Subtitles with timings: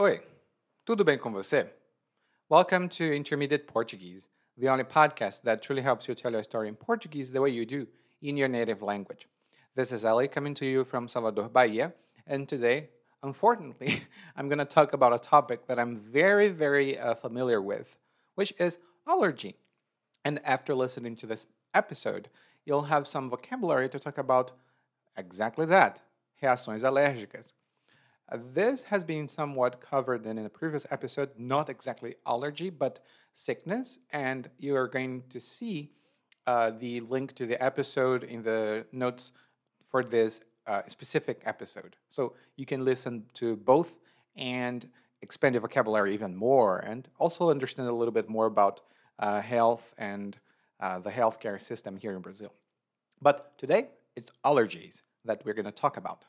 [0.00, 0.20] Oi,
[0.84, 1.68] tudo bem com você?
[2.48, 6.76] Welcome to Intermediate Portuguese, the only podcast that truly helps you tell your story in
[6.76, 7.84] Portuguese the way you do
[8.22, 9.26] in your native language.
[9.74, 11.94] This is Ali coming to you from Salvador, Bahia,
[12.28, 12.90] and today,
[13.24, 14.04] unfortunately,
[14.36, 17.96] I'm going to talk about a topic that I'm very, very uh, familiar with,
[18.36, 19.56] which is allergy.
[20.24, 22.28] And after listening to this episode,
[22.64, 24.52] you'll have some vocabulary to talk about
[25.16, 26.02] exactly that
[26.40, 27.52] reações alérgicas.
[28.30, 33.00] Uh, this has been somewhat covered in a previous episode, not exactly allergy, but
[33.32, 33.98] sickness.
[34.12, 35.92] And you are going to see
[36.46, 39.32] uh, the link to the episode in the notes
[39.90, 41.96] for this uh, specific episode.
[42.10, 43.92] So you can listen to both
[44.36, 44.86] and
[45.22, 48.82] expand your vocabulary even more and also understand a little bit more about
[49.18, 50.36] uh, health and
[50.80, 52.52] uh, the healthcare system here in Brazil.
[53.22, 56.26] But today, it's allergies that we're going to talk about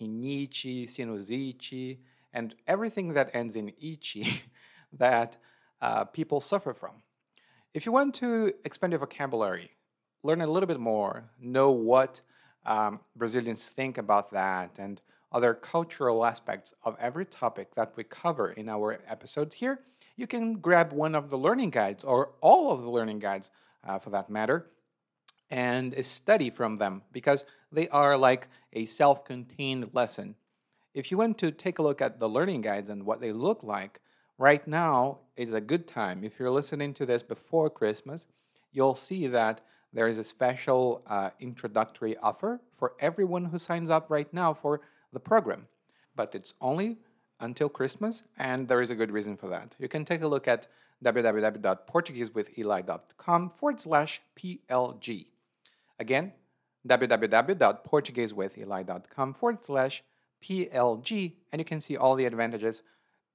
[0.00, 1.98] rhinite, sinusite,
[2.32, 4.42] and everything that ends in ichi
[4.92, 5.36] that
[5.80, 7.02] uh, people suffer from.
[7.74, 9.70] If you want to expand your vocabulary,
[10.22, 12.20] learn a little bit more, know what
[12.66, 15.00] um, Brazilians think about that, and
[15.32, 19.80] other cultural aspects of every topic that we cover in our episodes here,
[20.16, 23.50] you can grab one of the learning guides or all of the learning guides
[23.86, 24.66] uh, for that matter
[25.50, 30.34] and study from them because they are like a self contained lesson.
[30.94, 33.62] If you want to take a look at the learning guides and what they look
[33.62, 34.00] like,
[34.38, 36.24] right now is a good time.
[36.24, 38.26] If you're listening to this before Christmas,
[38.72, 39.60] you'll see that
[39.92, 44.80] there is a special uh, introductory offer for everyone who signs up right now for
[45.12, 45.66] the program.
[46.16, 46.98] But it's only
[47.40, 49.74] until Christmas, and there is a good reason for that.
[49.78, 50.68] You can take a look at
[51.04, 55.26] www.portuguesewitheli.com forward slash PLG.
[55.98, 56.32] Again,
[56.86, 60.02] www.portuguesewitheli.com forward slash
[60.42, 62.82] PLG, and you can see all the advantages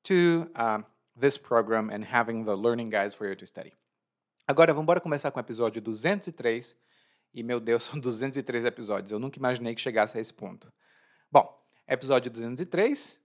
[0.04, 3.74] to um, this program and having the learning guides for you to study.
[4.48, 6.76] Agora, vamos embora começar com o episódio 203.
[7.34, 9.12] E, meu Deus, são 203 episódios.
[9.12, 10.72] Eu nunca imaginei que chegasse a esse ponto.
[11.32, 13.20] Bom, episódio 203,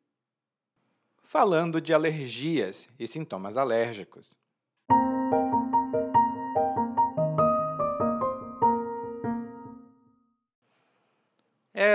[1.22, 4.36] falando de alergias e sintomas alérgicos.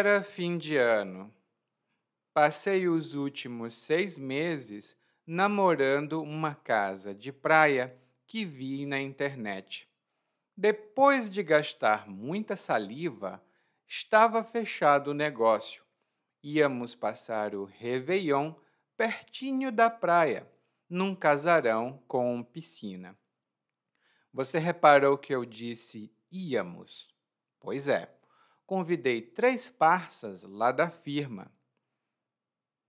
[0.07, 1.33] Era fim de ano.
[2.31, 4.95] Passei os últimos seis meses
[5.25, 9.89] namorando uma casa de praia que vi na internet.
[10.55, 13.43] Depois de gastar muita saliva,
[13.87, 15.83] estava fechado o negócio.
[16.43, 18.53] Íamos passar o Réveillon
[18.95, 20.47] pertinho da praia,
[20.87, 23.17] num casarão com piscina.
[24.31, 27.07] Você reparou que eu disse íamos?
[27.59, 28.14] Pois é
[28.65, 31.51] convidei três parças lá da firma.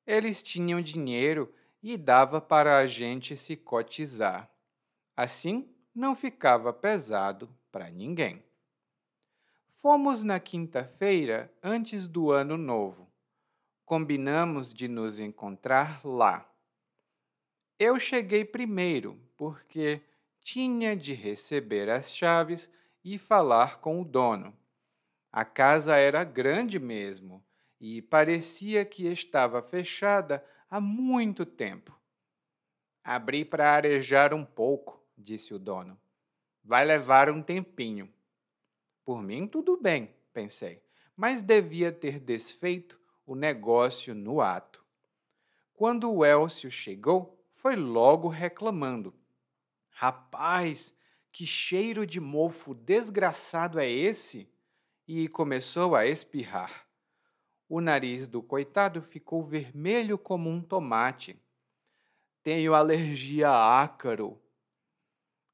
[0.06, 4.50] Eles tinham dinheiro e dava para a gente se cotizar.
[5.16, 8.42] Assim, não ficava pesado para ninguém.
[9.80, 13.10] Fomos na quinta-feira antes do ano novo.
[13.84, 16.50] Combinamos de nos encontrar lá.
[17.78, 20.02] Eu cheguei primeiro porque
[20.40, 22.68] tinha de receber as chaves
[23.04, 24.56] e falar com o dono.
[25.36, 27.44] A casa era grande mesmo
[27.78, 31.94] e parecia que estava fechada há muito tempo.
[33.04, 36.00] Abri para arejar um pouco, disse o dono.
[36.64, 38.10] Vai levar um tempinho.
[39.04, 40.82] Por mim, tudo bem, pensei,
[41.14, 44.82] mas devia ter desfeito o negócio no ato.
[45.74, 49.12] Quando o Elcio chegou, foi logo reclamando.
[49.90, 50.96] Rapaz,
[51.30, 54.50] que cheiro de mofo desgraçado é esse?
[55.06, 56.86] E começou a espirrar.
[57.68, 61.40] O nariz do coitado ficou vermelho como um tomate.
[62.42, 64.40] Tenho alergia a ácaro.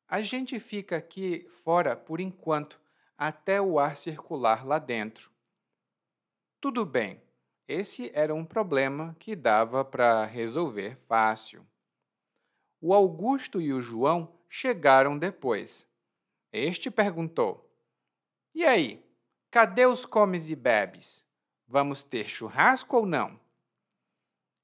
[0.09, 2.81] A gente fica aqui fora por enquanto,
[3.17, 5.31] até o ar circular lá dentro.
[6.61, 7.23] Tudo bem,
[7.67, 11.67] esse era um problema que dava para resolver fácil.
[12.81, 15.89] O Augusto e o João chegaram depois.
[16.53, 17.73] Este perguntou:
[18.55, 19.03] E aí,
[19.53, 21.27] Cadê os comes e bebes?
[21.69, 23.39] Vamos ter churrasco ou não?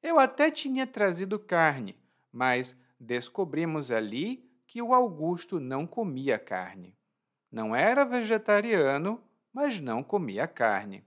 [0.02, 1.94] Eu até tinha trazido carne,
[2.32, 6.96] mas descobrimos ali que o Augusto não comia carne.
[7.52, 11.04] Não era vegetariano, mas não comia carne.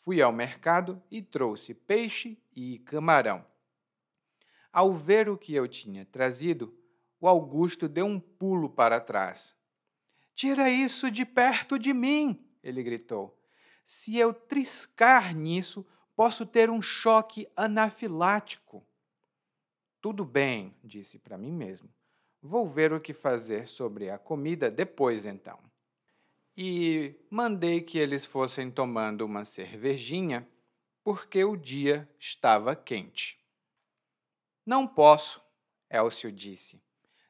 [0.00, 3.44] Fui ao mercado e trouxe peixe e camarão.
[4.72, 6.74] Ao ver o que eu tinha trazido,
[7.20, 9.54] o Augusto deu um pulo para trás.
[10.34, 12.47] Tira isso de perto de mim!
[12.68, 13.36] Ele gritou.
[13.86, 18.84] Se eu triscar nisso, posso ter um choque anafilático.
[20.00, 21.88] Tudo bem, disse para mim mesmo.
[22.42, 25.58] Vou ver o que fazer sobre a comida depois então.
[26.56, 30.46] E mandei que eles fossem tomando uma cervejinha,
[31.02, 33.38] porque o dia estava quente.
[34.66, 35.40] Não posso,
[35.90, 36.82] Elcio disse.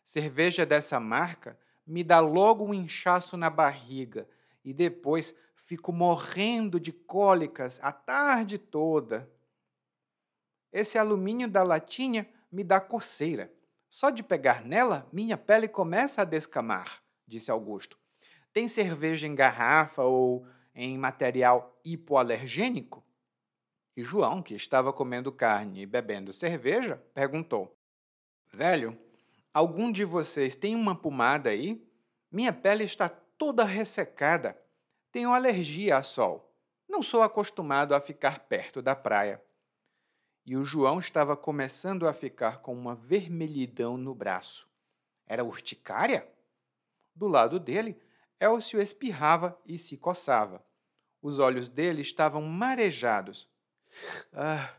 [0.04, 4.28] Cerveja dessa marca me dá logo um inchaço na barriga
[4.64, 9.30] e depois fico morrendo de cólicas a tarde toda.
[10.72, 13.52] Esse alumínio da latinha me dá coceira.
[13.90, 17.98] Só de pegar nela, minha pele começa a descamar, disse Augusto.
[18.52, 23.04] Tem cerveja em garrafa ou em material hipoalergênico?
[23.96, 27.76] E João, que estava comendo carne e bebendo cerveja, perguntou:
[28.52, 28.98] Velho,
[29.52, 31.84] algum de vocês tem uma pomada aí?
[32.30, 34.60] Minha pele está toda ressecada.
[35.12, 36.52] Tenho alergia a sol.
[36.88, 39.40] Não sou acostumado a ficar perto da praia
[40.48, 44.66] e o João estava começando a ficar com uma vermelhidão no braço.
[45.26, 46.26] Era urticária?
[47.14, 48.00] Do lado dele,
[48.40, 50.64] Elcio espirrava e se coçava.
[51.20, 53.46] Os olhos dele estavam marejados.
[54.32, 54.72] Ah,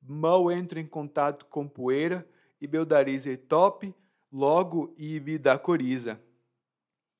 [0.00, 2.26] mal entro em contato com poeira
[2.58, 3.94] e meu nariz é top,
[4.32, 6.18] logo e me dá coriza.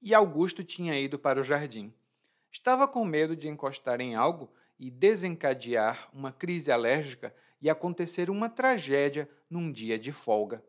[0.02, 1.92] E Augusto tinha ido para o jardim.
[2.50, 8.48] Estava com medo de encostar em algo e desencadear uma crise alérgica e acontecer uma
[8.48, 10.64] tragédia num dia de folga.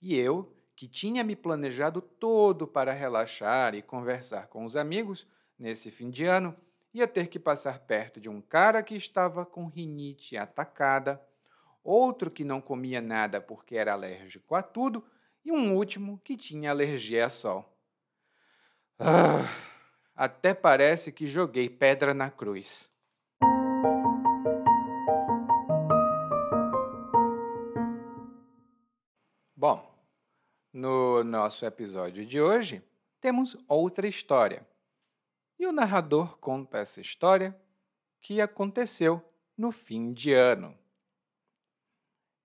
[0.00, 5.26] E eu, que tinha me planejado todo para relaxar e conversar com os amigos
[5.58, 6.56] nesse fim de ano,
[6.94, 11.20] ia ter que passar perto de um cara que estava com rinite atacada,
[11.84, 15.04] outro que não comia nada porque era alérgico a tudo
[15.44, 17.75] e um último que tinha alergia a sol.
[18.98, 19.44] Ah,
[20.14, 22.90] até parece que joguei pedra na cruz.
[29.54, 29.94] Bom,
[30.72, 32.82] no nosso episódio de hoje,
[33.20, 34.66] temos outra história.
[35.58, 37.54] E o narrador conta essa história
[38.22, 39.22] que aconteceu
[39.58, 40.76] no fim de ano.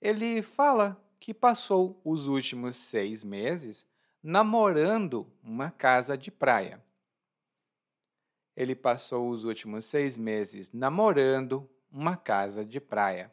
[0.02, 3.88] Ele fala que passou os últimos seis meses
[4.24, 6.84] namorando uma casa de praia.
[8.56, 13.32] Ele passou os últimos seis meses namorando uma casa de praia.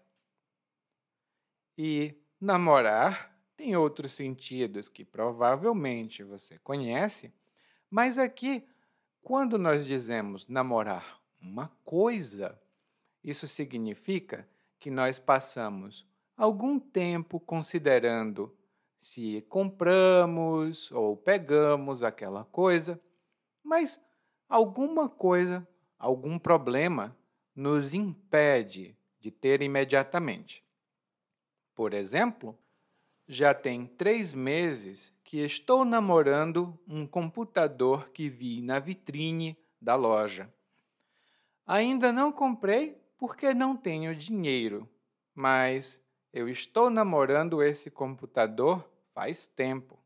[1.76, 7.32] E namorar tem outros sentidos que provavelmente você conhece,
[7.90, 8.66] mas aqui,
[9.22, 12.60] quando nós dizemos namorar uma coisa,
[13.22, 14.48] isso significa
[14.78, 16.06] que nós passamos
[16.36, 18.56] algum tempo considerando
[18.98, 23.00] se compramos ou pegamos aquela coisa,
[23.62, 24.00] mas
[24.48, 25.66] alguma coisa,
[25.98, 27.16] algum problema
[27.54, 30.64] nos impede de ter imediatamente.
[31.74, 32.58] Por exemplo,
[33.26, 40.52] já tem três meses que estou namorando um computador que vi na vitrine da loja.
[41.66, 44.88] Ainda não comprei porque não tenho dinheiro,
[45.34, 46.00] mas
[46.32, 49.98] eu estou namorando esse computador faz tempo.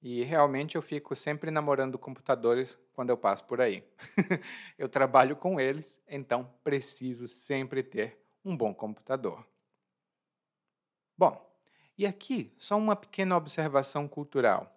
[0.00, 3.84] E realmente eu fico sempre namorando computadores quando eu passo por aí.
[4.76, 9.46] eu trabalho com eles, então preciso sempre ter um bom computador.
[11.16, 11.48] Bom,
[11.96, 14.76] e aqui só uma pequena observação cultural.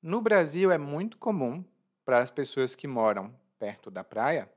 [0.00, 1.64] No Brasil é muito comum
[2.04, 4.50] para as pessoas que moram perto da praia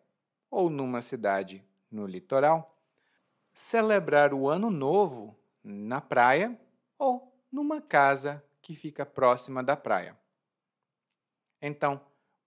[0.50, 2.77] ou numa cidade no litoral
[3.58, 6.56] celebrar o Ano Novo na praia
[6.96, 10.16] ou numa casa que fica próxima da praia.
[11.60, 12.00] Então,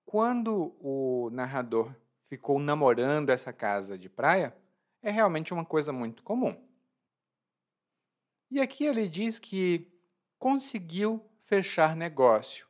[0.06, 1.92] quando o narrador
[2.28, 4.56] ficou namorando essa casa de praia,
[5.02, 6.56] é realmente uma coisa muito comum.
[8.48, 9.92] E aqui ele diz que
[10.38, 12.68] conseguiu fechar negócio,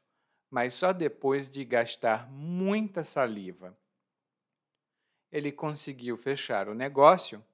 [0.51, 3.79] mas só depois de gastar muita saliva.
[5.31, 7.45] Ele conseguiu fechar o negócio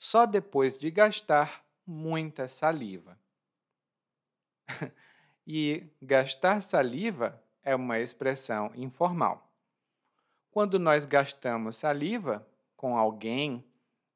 [0.00, 3.18] só depois de gastar muita saliva.
[5.46, 9.52] e gastar saliva é uma expressão informal.
[10.50, 13.62] Quando nós gastamos saliva com alguém,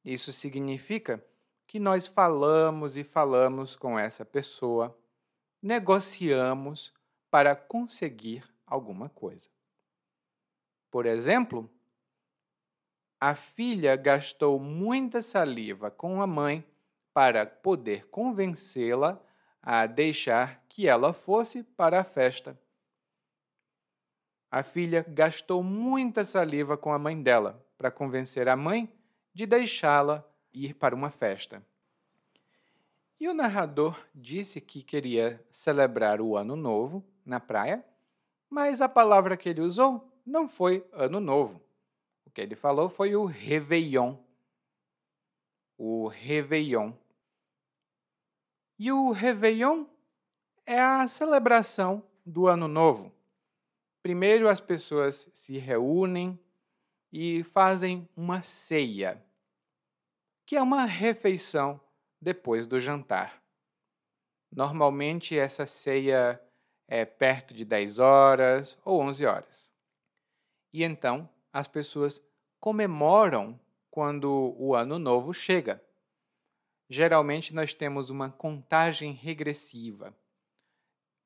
[0.02, 1.22] isso significa
[1.66, 4.98] que nós falamos e falamos com essa pessoa,
[5.60, 6.94] negociamos
[7.30, 9.50] para conseguir alguma coisa.
[10.90, 11.70] Por exemplo,
[13.20, 16.64] a filha gastou muita saliva com a mãe
[17.12, 19.20] para poder convencê-la
[19.62, 22.58] a deixar que ela fosse para a festa.
[24.50, 28.92] A filha gastou muita saliva com a mãe dela para convencer a mãe
[29.32, 31.64] de deixá-la ir para uma festa.
[33.18, 37.84] E o narrador disse que queria celebrar o Ano Novo na praia,
[38.50, 41.63] mas a palavra que ele usou não foi Ano Novo.
[42.34, 44.16] Que ele falou foi o Réveillon.
[45.78, 46.92] O Réveillon.
[48.76, 49.86] E o Réveillon
[50.66, 53.12] é a celebração do Ano Novo.
[54.02, 56.38] Primeiro as pessoas se reúnem
[57.12, 59.24] e fazem uma ceia,
[60.44, 61.80] que é uma refeição
[62.20, 63.40] depois do jantar.
[64.50, 66.40] Normalmente essa ceia
[66.88, 69.72] é perto de 10 horas ou 11 horas.
[70.72, 72.20] E então as pessoas
[72.58, 73.58] comemoram
[73.88, 75.80] quando o ano novo chega.
[76.90, 80.12] Geralmente nós temos uma contagem regressiva,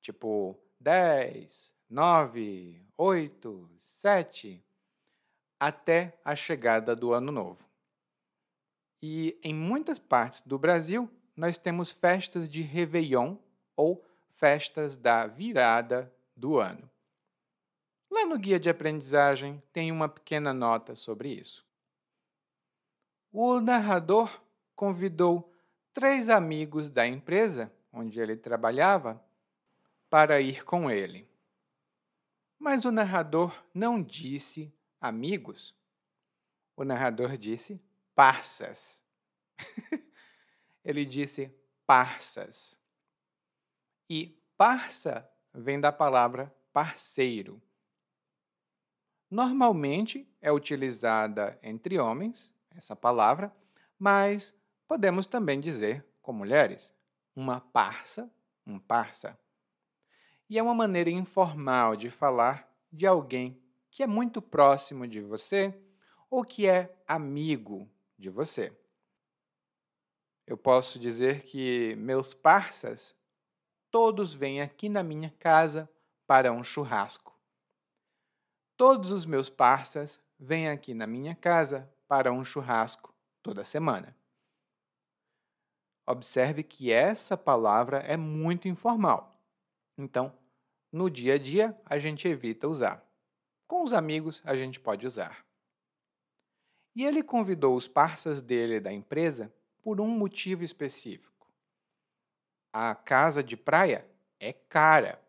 [0.03, 4.63] tipo 10, 9, 8, 7,
[5.59, 7.67] até a chegada do Ano Novo.
[9.03, 13.37] E em muitas partes do Brasil, nós temos festas de Réveillon
[13.75, 14.05] ou
[14.35, 16.89] festas da virada do ano.
[18.11, 21.67] Lá no guia de aprendizagem tem uma pequena nota sobre isso.
[23.31, 24.43] O narrador
[24.75, 25.53] convidou
[25.93, 29.23] três amigos da empresa onde ele trabalhava
[30.09, 31.29] para ir com ele.
[32.59, 35.75] Mas o narrador não disse amigos,
[36.77, 37.81] o narrador disse
[38.15, 39.03] parças.
[40.85, 41.53] Ele disse
[41.87, 42.79] parças.
[44.09, 47.61] E parça vem da palavra parceiro.
[49.31, 53.55] Normalmente é utilizada entre homens, essa palavra,
[53.99, 54.55] mas
[54.87, 56.95] podemos também dizer com mulheres,
[57.37, 58.31] uma parça,
[58.67, 59.39] um parça.
[60.49, 65.75] E é uma maneira informal de falar de alguém que é muito próximo de você
[66.31, 68.73] ou que é amigo de você.
[70.47, 73.15] Eu posso dizer que meus parças
[73.91, 75.89] todos vêm aqui na minha casa
[76.27, 77.38] para um churrasco.
[78.79, 84.17] Todos os meus parças vêm aqui na minha casa para um churrasco toda semana.
[86.07, 89.37] Observe que essa palavra é muito informal.
[89.99, 90.33] Então,
[90.93, 93.05] no dia a dia, a gente evita usar.
[93.67, 95.45] Com os amigos, a gente pode usar.
[96.95, 101.51] E ele convidou os parceiros dele da empresa por um motivo específico.
[102.73, 104.09] A casa de praia
[104.39, 105.21] é cara.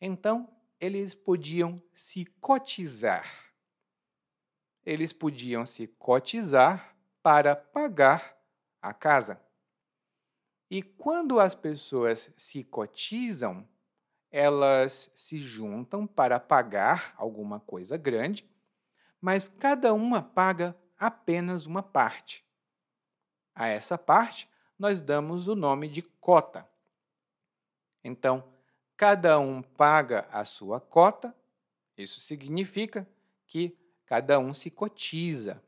[0.00, 0.48] Então,
[0.80, 3.52] eles podiam se cotizar.
[4.84, 8.34] Eles podiam se cotizar para pagar
[8.80, 9.38] a casa.
[10.70, 13.68] E quando as pessoas se cotizam,
[14.30, 18.48] elas se juntam para pagar alguma coisa grande,
[19.20, 22.44] mas cada uma paga apenas uma parte.
[23.54, 26.66] A essa parte, nós damos o nome de cota.
[28.02, 28.42] Então,
[29.00, 31.34] cada um paga a sua cota,
[31.96, 33.08] isso significa
[33.46, 35.58] que cada um se cotiza.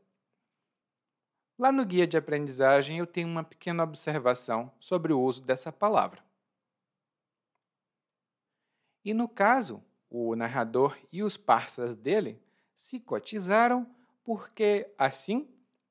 [1.59, 6.23] Lá no guia de aprendizagem, eu tenho uma pequena observação sobre o uso dessa palavra.
[9.03, 12.39] E no caso, o narrador e os parceiros dele
[12.77, 13.87] se cotizaram
[14.23, 15.49] porque assim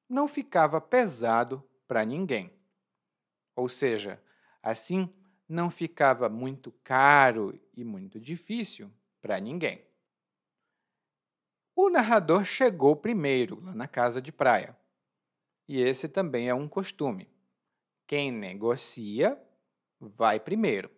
[0.08, 2.54] não ficava pesado para ninguém.
[3.56, 4.22] Ou seja,
[4.62, 5.12] assim
[5.52, 8.90] não ficava muito caro e muito difícil
[9.22, 9.84] para ninguém.
[11.76, 14.78] O narrador chegou primeiro lá na casa de praia.
[15.68, 17.30] E esse também é um costume.
[18.08, 19.38] Quem negocia
[20.00, 20.90] vai primeiro,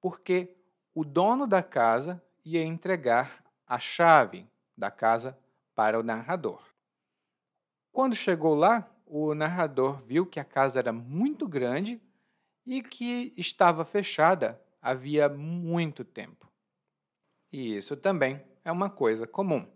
[0.00, 0.54] porque
[0.94, 5.38] o dono da casa ia entregar a chave da casa
[5.74, 6.62] para o narrador.
[7.90, 12.00] Quando chegou lá, o narrador viu que a casa era muito grande
[12.68, 16.46] e que estava fechada havia muito tempo.
[17.50, 19.66] E isso também é uma coisa comum.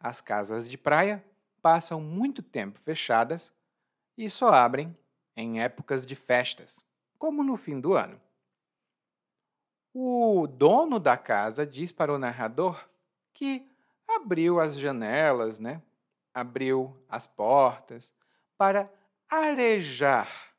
[0.00, 1.24] As casas de praia
[1.62, 3.54] passam muito tempo fechadas
[4.18, 4.94] e só abrem
[5.36, 6.84] em épocas de festas,
[7.16, 8.20] como no fim do ano.
[9.92, 12.84] O dono da casa diz para o narrador
[13.32, 13.64] que
[14.08, 15.80] abriu as janelas, né?
[16.34, 18.12] abriu as portas
[18.58, 18.92] para
[19.30, 20.53] arejar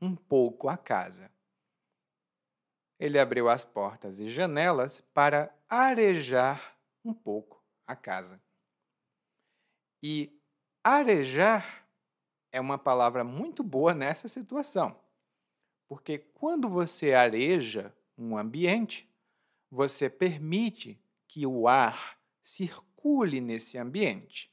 [0.00, 1.30] um pouco a casa.
[2.98, 8.40] Ele abriu as portas e janelas para arejar um pouco a casa.
[10.02, 10.32] E
[10.82, 11.86] arejar
[12.52, 14.98] é uma palavra muito boa nessa situação,
[15.88, 19.08] porque quando você areja um ambiente,
[19.70, 24.50] você permite que o ar circule nesse ambiente.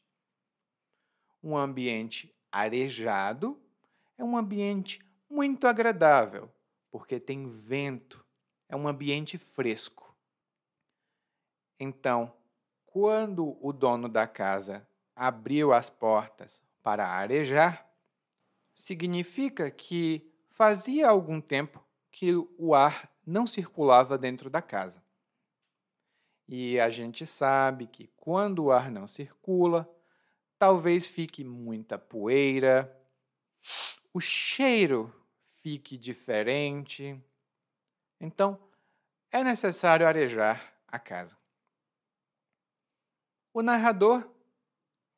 [1.42, 3.60] Um ambiente arejado
[4.18, 6.51] é um ambiente muito agradável,
[6.91, 8.25] porque tem vento,
[8.70, 10.15] é um ambiente fresco.
[11.79, 12.34] Então,
[12.86, 17.89] quando o dono da casa abriu as portas para arejar,
[18.74, 25.03] significa que fazia algum tempo que o ar não circulava dentro da casa.
[26.48, 29.89] E a gente sabe que quando o ar não circula,
[30.60, 32.96] talvez fique muita poeira,
[34.15, 35.13] o cheiro
[35.62, 37.22] fique diferente.
[38.17, 38.57] Então,
[39.29, 41.38] é necessário arejar a casa.
[43.53, 44.25] O narrador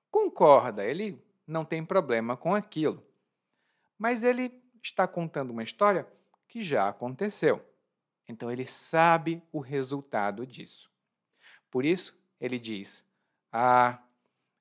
[0.09, 3.05] concorda, ele não tem problema com aquilo.
[3.99, 6.07] Mas ele está contando uma história
[6.47, 7.63] que já aconteceu.
[8.27, 10.89] Então ele sabe o resultado disso.
[11.69, 13.05] Por isso, ele diz:
[13.51, 14.01] Ah,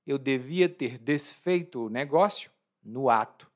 [0.07, 2.51] eu devia ter desfeito o negócio
[2.83, 3.51] no ato.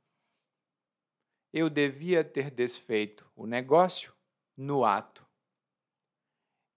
[1.52, 4.14] Eu devia ter desfeito o negócio
[4.56, 5.26] no ato.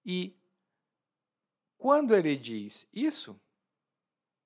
[0.05, 0.35] E
[1.77, 3.39] quando ele diz isso,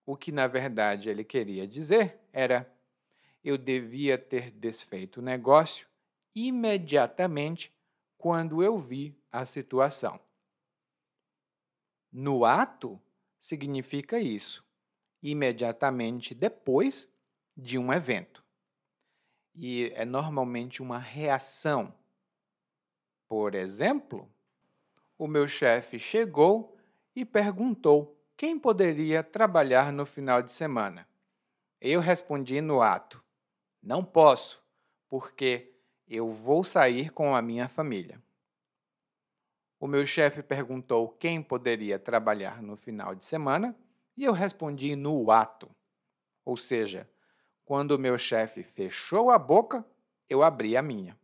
[0.06, 2.72] o que na verdade ele queria dizer era:
[3.44, 5.88] eu devia ter desfeito o negócio
[6.34, 7.72] imediatamente
[8.18, 10.20] quando eu vi a situação.
[12.12, 13.00] No ato
[13.40, 14.66] significa isso,
[15.22, 17.10] imediatamente depois
[17.56, 18.44] de um evento.
[19.60, 21.92] E é normalmente uma reação.
[23.28, 24.32] Por exemplo,
[25.18, 26.78] o meu chefe chegou
[27.16, 31.10] e perguntou quem poderia trabalhar no final de semana?
[31.82, 33.24] Eu respondi no ato:
[33.82, 34.64] Não posso,
[35.10, 35.74] porque
[36.08, 38.22] eu vou sair com a minha família.
[39.80, 43.76] O meu chefe perguntou quem poderia trabalhar no final de semana
[44.16, 45.68] e eu respondi no ato.
[46.46, 47.10] Ou seja,
[47.68, 49.86] quando o meu chefe fechou a boca,
[50.30, 51.20] eu abri a minha.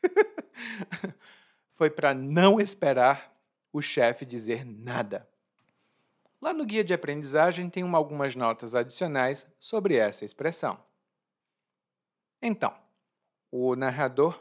[1.74, 3.36] Foi para não esperar
[3.72, 5.28] o chefe dizer nada.
[6.40, 10.80] Lá no guia de aprendizagem tem uma, algumas notas adicionais sobre essa expressão.
[12.40, 12.72] Então,
[13.50, 14.40] o narrador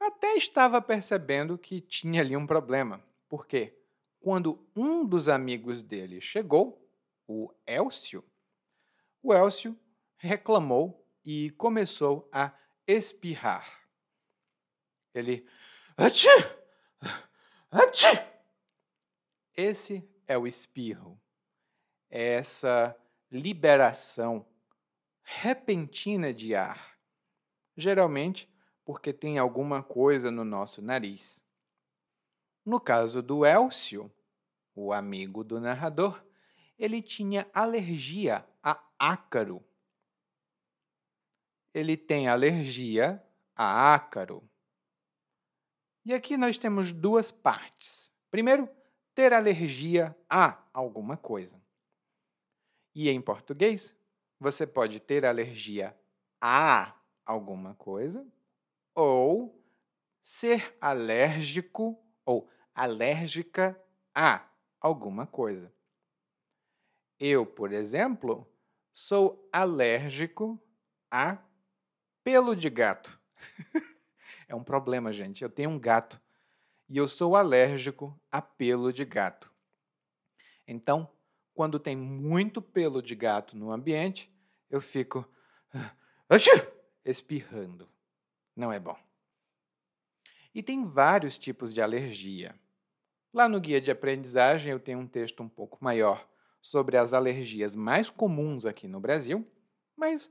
[0.00, 3.72] até estava percebendo que tinha ali um problema, porque
[4.18, 6.84] quando um dos amigos dele chegou,
[7.28, 8.24] o Elcio,
[9.22, 9.78] o Elcio
[10.22, 12.52] reclamou e começou a
[12.86, 13.88] espirrar.
[15.12, 15.44] Ele.
[15.96, 16.30] Achê!
[17.68, 18.24] Achê!
[19.54, 21.20] Esse é o espirro.
[22.08, 22.96] É essa
[23.30, 24.46] liberação
[25.24, 26.96] repentina de ar.
[27.76, 28.48] Geralmente
[28.84, 31.44] porque tem alguma coisa no nosso nariz.
[32.64, 34.10] No caso do Elcio,
[34.72, 36.24] o amigo do narrador,
[36.78, 39.64] ele tinha alergia a ácaro.
[41.74, 43.22] Ele tem alergia
[43.54, 44.48] a ácaro.
[46.04, 48.12] E aqui nós temos duas partes.
[48.30, 48.68] Primeiro,
[49.14, 51.60] ter alergia a alguma coisa.
[52.94, 53.96] E em português,
[54.38, 55.96] você pode ter alergia
[56.40, 58.26] a alguma coisa
[58.94, 59.62] ou
[60.22, 63.80] ser alérgico ou alérgica
[64.14, 64.48] a
[64.80, 65.72] alguma coisa.
[67.18, 68.46] Eu, por exemplo,
[68.92, 70.60] sou alérgico
[71.10, 71.38] a
[72.24, 73.18] pelo de gato.
[74.48, 75.42] é um problema, gente.
[75.42, 76.20] Eu tenho um gato
[76.88, 79.50] e eu sou alérgico a pelo de gato.
[80.66, 81.10] Então,
[81.54, 84.32] quando tem muito pelo de gato no ambiente,
[84.70, 85.28] eu fico
[87.04, 87.88] espirrando.
[88.56, 88.98] Não é bom.
[90.54, 92.54] E tem vários tipos de alergia.
[93.32, 96.28] Lá no guia de aprendizagem eu tenho um texto um pouco maior
[96.60, 99.46] sobre as alergias mais comuns aqui no Brasil,
[99.96, 100.30] mas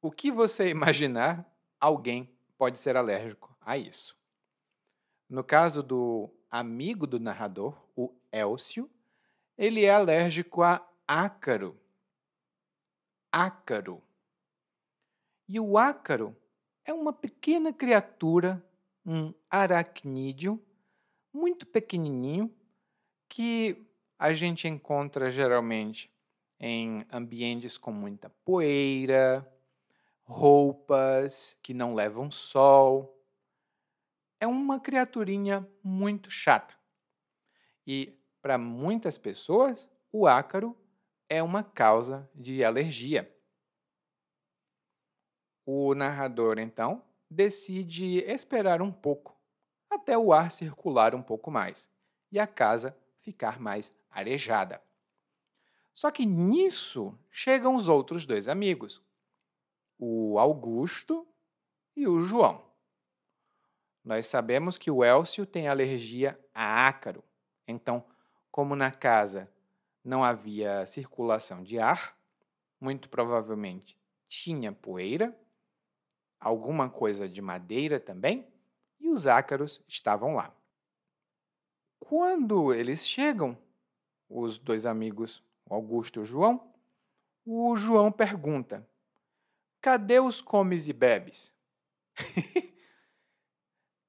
[0.00, 1.44] o que você imaginar,
[1.80, 4.16] alguém pode ser alérgico a isso.
[5.28, 8.88] No caso do amigo do narrador, o Elcio,
[9.58, 11.76] ele é alérgico a ácaro.
[13.32, 14.02] Ácaro.
[15.48, 16.36] E o ácaro
[16.84, 18.64] é uma pequena criatura,
[19.04, 20.62] um aracnídeo,
[21.32, 22.54] muito pequenininho,
[23.28, 23.86] que
[24.18, 26.10] a gente encontra geralmente
[26.58, 29.46] em ambientes com muita poeira,
[30.26, 33.16] roupas que não levam sol
[34.40, 36.74] é uma criaturinha muito chata.
[37.86, 40.76] E para muitas pessoas, o ácaro
[41.28, 43.32] é uma causa de alergia.
[45.64, 49.36] O narrador, então, decide esperar um pouco,
[49.90, 51.88] até o ar circular um pouco mais
[52.30, 54.82] e a casa ficar mais arejada.
[55.94, 59.02] Só que nisso chegam os outros dois amigos,
[59.98, 61.26] o Augusto
[61.94, 62.64] e o João.
[64.04, 67.24] Nós sabemos que o Elcio tem alergia a ácaro.
[67.66, 68.04] Então,
[68.50, 69.50] como na casa
[70.04, 72.16] não havia circulação de ar,
[72.80, 75.36] muito provavelmente tinha poeira,
[76.38, 78.46] alguma coisa de madeira também,
[79.00, 80.54] e os ácaros estavam lá.
[81.98, 83.58] Quando eles chegam,
[84.28, 86.72] os dois amigos, Augusto e o João,
[87.44, 88.86] o João pergunta:
[89.86, 91.54] Cadê os comes e bebes?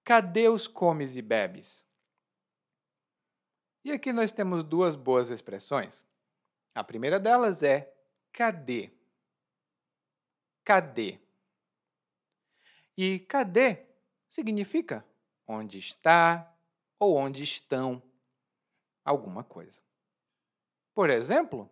[0.03, 1.85] Cadê os comes e bebes?
[3.85, 6.03] E aqui nós temos duas boas expressões.
[6.73, 7.93] A primeira delas é
[8.33, 8.91] cadê?
[10.65, 11.19] Cadê?
[12.97, 13.85] E cadê
[14.31, 15.05] significa
[15.45, 16.57] onde está
[16.97, 18.01] ou onde estão
[19.05, 19.79] alguma coisa.
[20.95, 21.69] Por exemplo,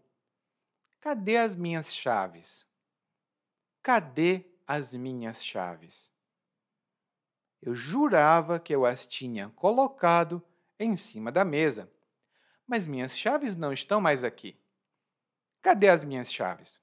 [1.00, 2.68] cadê as minhas chaves?
[3.86, 6.12] Cadê as minhas chaves?
[7.62, 10.42] Eu jurava que eu as tinha colocado
[10.80, 11.88] em cima da mesa,
[12.66, 14.60] mas minhas chaves não estão mais aqui.
[15.62, 16.82] Cadê as minhas chaves?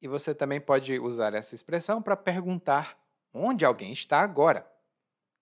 [0.00, 2.96] E você também pode usar essa expressão para perguntar
[3.34, 4.72] onde alguém está agora.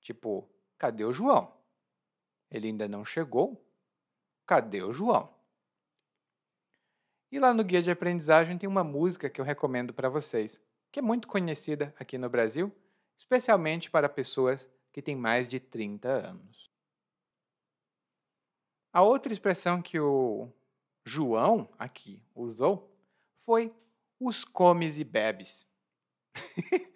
[0.00, 1.54] Tipo, cadê o João?
[2.50, 3.62] Ele ainda não chegou?
[4.46, 5.33] Cadê o João?
[7.34, 11.00] E lá no guia de aprendizagem tem uma música que eu recomendo para vocês, que
[11.00, 12.72] é muito conhecida aqui no Brasil
[13.16, 16.70] especialmente para pessoas que têm mais de 30 anos.
[18.92, 20.48] A outra expressão que o
[21.04, 22.96] João aqui usou
[23.40, 23.74] foi
[24.20, 25.66] os comes e bebes.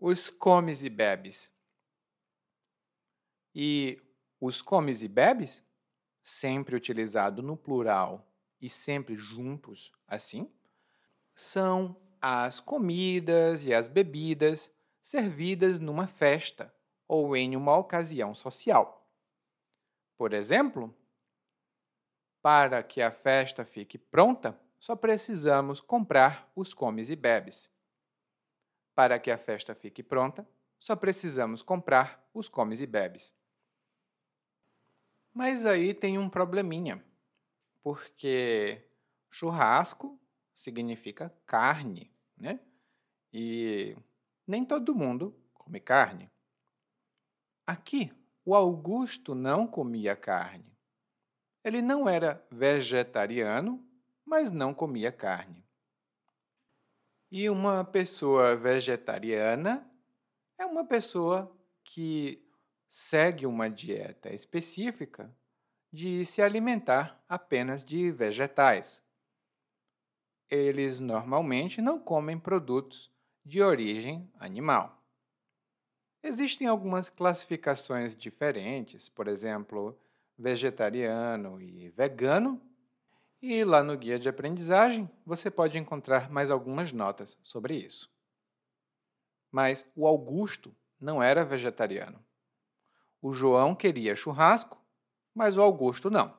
[0.00, 1.52] os comes e bebes.
[3.54, 4.00] E
[4.40, 5.62] os comes e bebes,
[6.22, 8.26] sempre utilizado no plural
[8.60, 10.50] e sempre juntos assim,
[11.34, 16.74] são as comidas e as bebidas servidas numa festa
[17.06, 19.06] ou em uma ocasião social.
[20.16, 20.94] Por exemplo,
[22.40, 27.70] para que a festa fique pronta, só precisamos comprar os comes e bebes.
[28.94, 33.34] Para que a festa fique pronta, só precisamos comprar os comes e bebes.
[35.32, 37.04] Mas aí tem um probleminha,
[37.84, 38.82] porque
[39.30, 40.18] churrasco
[40.56, 42.58] significa carne, né?
[43.30, 43.94] E
[44.46, 46.30] nem todo mundo come carne.
[47.66, 48.10] Aqui,
[48.42, 50.74] o Augusto não comia carne.
[51.62, 53.86] Ele não era vegetariano,
[54.24, 55.62] mas não comia carne.
[57.30, 59.90] E uma pessoa vegetariana
[60.58, 62.48] é uma pessoa que
[62.88, 65.34] segue uma dieta específica
[65.94, 69.00] de se alimentar apenas de vegetais.
[70.50, 73.12] Eles normalmente não comem produtos
[73.44, 75.00] de origem animal.
[76.20, 79.96] Existem algumas classificações diferentes, por exemplo,
[80.36, 82.60] vegetariano e vegano,
[83.40, 88.10] e lá no guia de aprendizagem você pode encontrar mais algumas notas sobre isso.
[89.48, 92.18] Mas o Augusto não era vegetariano.
[93.22, 94.83] O João queria churrasco,
[95.34, 96.36] mas o Augusto não.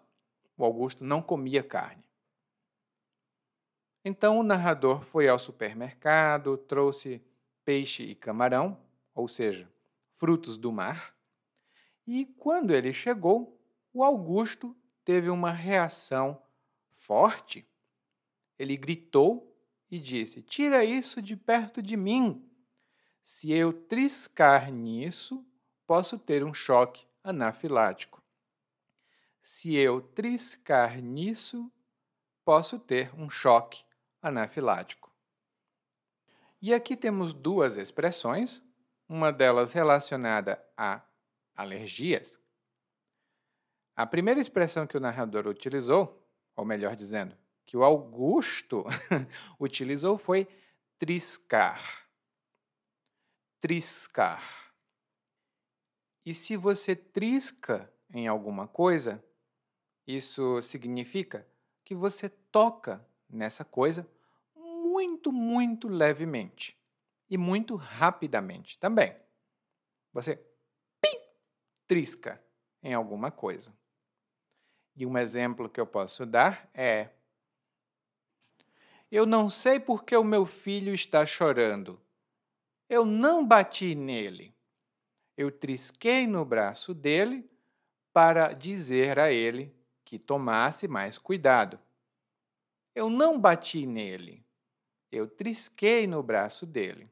[0.57, 2.05] O Augusto não comia carne.
[4.03, 7.21] Então o narrador foi ao supermercado, trouxe
[7.65, 8.79] peixe e camarão,
[9.13, 9.69] ou seja,
[10.13, 11.15] frutos do mar,
[12.07, 13.59] e quando ele chegou,
[13.91, 16.39] o Augusto teve uma reação
[16.93, 17.67] forte.
[18.59, 19.55] Ele gritou
[19.89, 22.47] e disse: Tira isso de perto de mim.
[23.23, 25.43] Se eu triscar nisso,
[25.87, 28.14] posso ter um choque anafilático.
[29.47, 31.71] Se eu triscar nisso,
[32.43, 33.85] posso ter um choque
[34.19, 35.13] anafilático.
[36.59, 38.59] E aqui temos duas expressões,
[39.07, 40.99] uma delas relacionada a
[41.55, 42.41] alergias.
[43.95, 48.83] A primeira expressão que o narrador utilizou, ou melhor dizendo, que o Augusto
[49.61, 50.47] utilizou foi
[50.97, 52.09] triscar.
[53.59, 54.73] Triscar.
[56.25, 59.23] E se você trisca em alguma coisa,
[60.07, 61.47] isso significa
[61.83, 64.07] que você toca nessa coisa
[64.55, 66.77] muito, muito levemente
[67.29, 69.15] e muito rapidamente também.
[70.13, 70.35] Você
[71.01, 71.19] pim,
[71.87, 72.41] trisca
[72.81, 73.75] em alguma coisa.
[74.95, 77.09] E um exemplo que eu posso dar é:
[79.11, 81.99] Eu não sei por que o meu filho está chorando.
[82.87, 84.55] Eu não bati nele.
[85.35, 87.49] Eu trisquei no braço dele
[88.13, 89.74] para dizer a ele
[90.05, 91.79] que tomasse mais cuidado.
[92.93, 94.45] Eu não bati nele.
[95.11, 97.09] Eu trisquei no braço dele.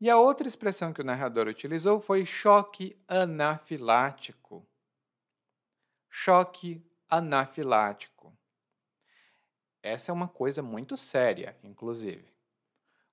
[0.00, 4.66] E a outra expressão que o narrador utilizou foi choque anafilático.
[6.08, 8.34] Choque anafilático.
[9.82, 12.32] Essa é uma coisa muito séria, inclusive.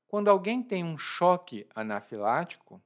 [0.07, 2.81] Quando alguém tem um choque anafilático,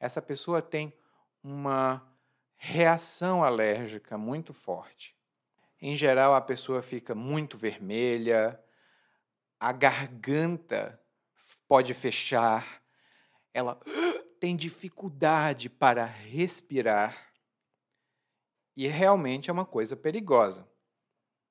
[0.00, 0.96] essa pessoa tem
[1.42, 2.13] uma
[2.56, 5.16] reação alérgica muito forte.
[5.80, 8.58] Em geral, a pessoa fica muito vermelha,
[9.60, 11.00] a garganta
[11.68, 12.82] pode fechar,
[13.52, 13.78] ela
[14.40, 17.32] tem dificuldade para respirar.
[18.76, 20.68] E realmente é uma coisa perigosa.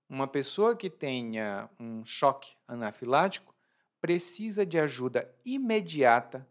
[0.10, 3.56] Uma pessoa que tenha um choque anafilático
[4.00, 6.48] precisa de ajuda imediata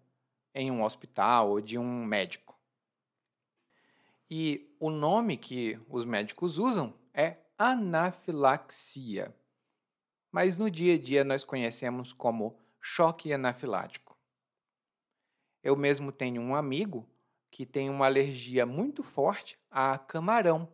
[0.54, 2.51] em um hospital ou de um médico.
[4.34, 9.36] E o nome que os médicos usam é anafilaxia,
[10.30, 14.16] mas no dia a dia nós conhecemos como choque anafilático.
[15.62, 17.06] Eu mesmo tenho um amigo
[17.50, 20.66] que tem uma alergia muito forte a camarão.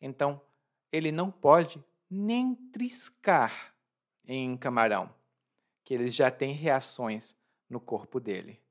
[0.00, 0.40] Então,
[0.92, 3.74] ele não pode nem triscar
[4.24, 5.12] em camarão,
[5.84, 7.36] que ele já tem reações
[7.68, 8.62] no corpo dele.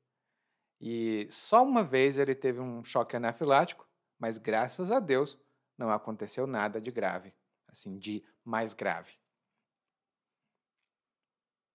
[0.79, 3.86] E só uma vez ele teve um choque anafilático,
[4.19, 5.37] mas graças a Deus
[5.77, 7.33] não aconteceu nada de grave,
[7.67, 9.13] assim, de mais grave.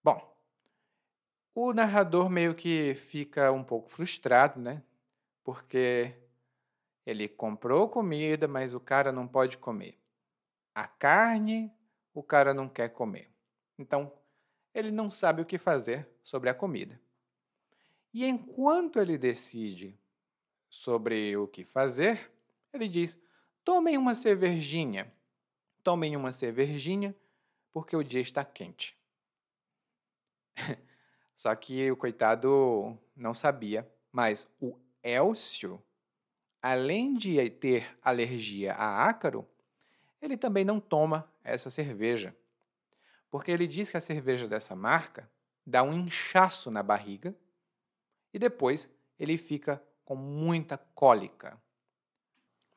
[0.03, 0.37] Bom,
[1.55, 4.83] o narrador meio que fica um pouco frustrado, né?
[5.45, 6.15] Porque
[7.07, 9.99] ele comprou comida, mas o cara não pode comer.
[10.75, 11.73] A carne,
[12.15, 13.31] o cara não quer comer.
[13.79, 14.13] Então,
[14.75, 17.01] ele não sabe o que fazer sobre a comida.
[18.13, 19.99] E enquanto ele decide
[20.73, 22.33] sobre o que fazer,
[22.73, 23.21] ele diz:
[23.63, 25.13] tomem uma cervejinha.
[25.85, 27.15] Tomem uma cervejinha,
[27.73, 28.97] porque o dia está quente.
[31.37, 35.83] Só que o coitado não sabia, mas o Elcio,
[36.61, 39.47] além de ter alergia a ácaro,
[40.21, 42.35] ele também não toma essa cerveja.
[43.29, 45.29] Porque ele diz que a cerveja dessa marca
[45.67, 47.35] dá um inchaço na barriga
[48.33, 51.61] e depois ele fica com muita cólica.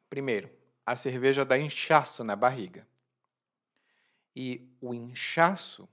[0.10, 0.50] Primeiro,
[0.86, 2.88] a cerveja dá inchaço na barriga.
[4.36, 5.90] E o inchaço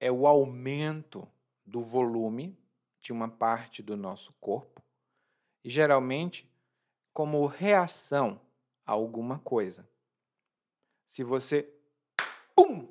[0.00, 1.28] é o aumento
[1.64, 2.58] do volume
[3.00, 4.82] de uma parte do nosso corpo,
[5.64, 6.50] geralmente
[7.12, 8.40] como reação
[8.84, 9.88] a alguma coisa.
[11.06, 11.72] Se você
[12.54, 12.88] pum,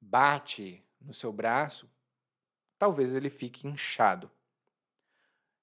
[0.00, 1.88] bate no seu braço,
[2.78, 4.30] talvez ele fique inchado.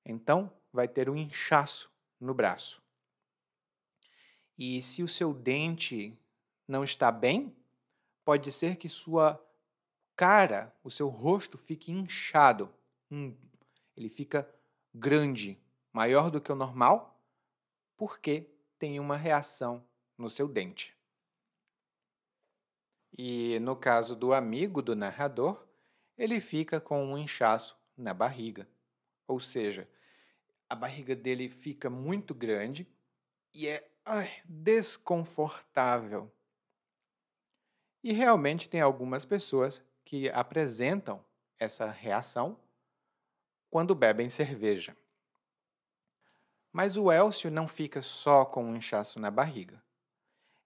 [0.06, 2.82] Então, vai ter um inchaço no braço.
[4.58, 6.18] E se o seu dente
[6.68, 7.56] não está bem,
[8.26, 9.42] pode ser que sua
[10.16, 12.70] cara, o seu rosto fique inchado.
[13.10, 13.34] Hum,
[13.96, 14.48] ele fica
[14.94, 15.58] grande,
[15.94, 17.20] maior do que o normal,
[17.96, 19.84] porque tem uma reação
[20.18, 20.96] no seu dente.
[23.18, 25.66] E no caso do amigo do narrador,
[26.18, 28.68] ele fica com um inchaço na barriga.
[29.28, 29.90] Ou seja,
[30.70, 32.88] a barriga dele fica muito grande
[33.54, 36.32] e é ai, desconfortável.
[38.04, 41.26] E realmente tem algumas pessoas que apresentam
[41.58, 42.58] essa reação
[43.70, 44.96] quando bebem cerveja.
[46.72, 49.84] Mas o Elcio não fica só com um inchaço na barriga.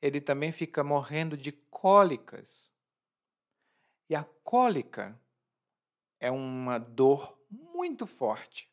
[0.02, 2.72] Ele também fica morrendo de cólicas.
[4.10, 5.20] E a cólica
[6.20, 8.73] é uma dor muito forte.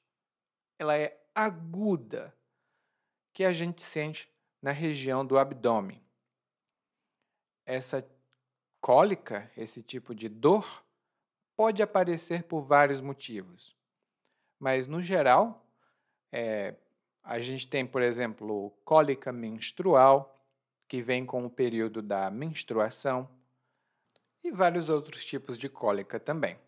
[0.80, 2.34] Ela é aguda,
[3.34, 4.26] que a gente sente
[4.62, 6.02] na região do abdômen.
[7.66, 8.02] Essa
[8.80, 10.82] cólica, esse tipo de dor,
[11.54, 13.76] pode aparecer por vários motivos.
[14.58, 15.70] Mas, no geral,
[16.32, 16.74] é,
[17.22, 20.42] a gente tem, por exemplo, cólica menstrual,
[20.88, 23.28] que vem com o período da menstruação,
[24.42, 26.58] e vários outros tipos de cólica também.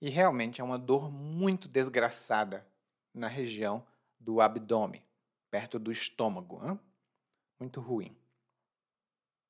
[0.00, 2.64] E realmente é uma dor muito desgraçada
[3.14, 3.86] na região
[4.18, 5.02] do abdômen,
[5.50, 6.60] perto do estômago.
[6.64, 6.78] Hein?
[7.58, 8.16] Muito ruim.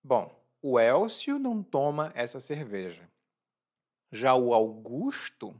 [0.03, 3.09] Bom, o Elcio não toma essa cerveja.
[4.11, 5.59] Já o Augusto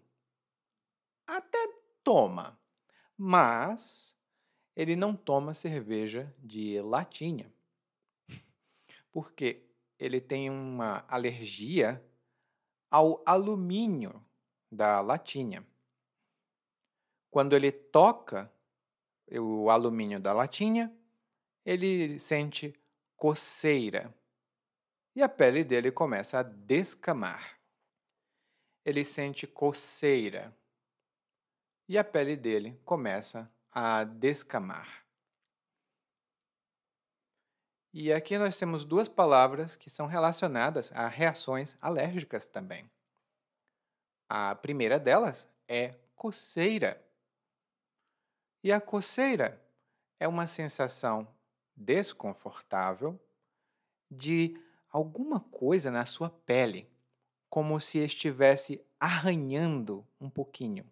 [1.27, 1.59] até
[2.03, 2.59] toma,
[3.17, 4.17] mas
[4.75, 7.53] ele não toma cerveja de latinha.
[9.11, 9.65] Porque
[9.99, 12.05] ele tem uma alergia
[12.91, 14.23] ao alumínio
[14.71, 15.67] da latinha.
[17.33, 18.53] Quando ele toca
[19.27, 20.95] o alumínio da latinha,
[21.65, 22.79] ele sente
[23.17, 24.15] coceira
[25.17, 27.59] e a pele dele começa a descamar.
[28.85, 30.55] Ele sente coceira
[31.89, 35.03] e a pele dele começa a descamar.
[37.95, 42.91] E aqui nós temos duas palavras que são relacionadas a reações alérgicas também.
[44.29, 47.03] A primeira delas é coceira.
[48.63, 49.61] E a coceira
[50.21, 51.27] é uma sensação
[51.75, 53.19] desconfortável
[54.09, 54.57] de
[54.89, 56.89] alguma coisa na sua pele,
[57.51, 60.89] como se estivesse arranhando um pouquinho.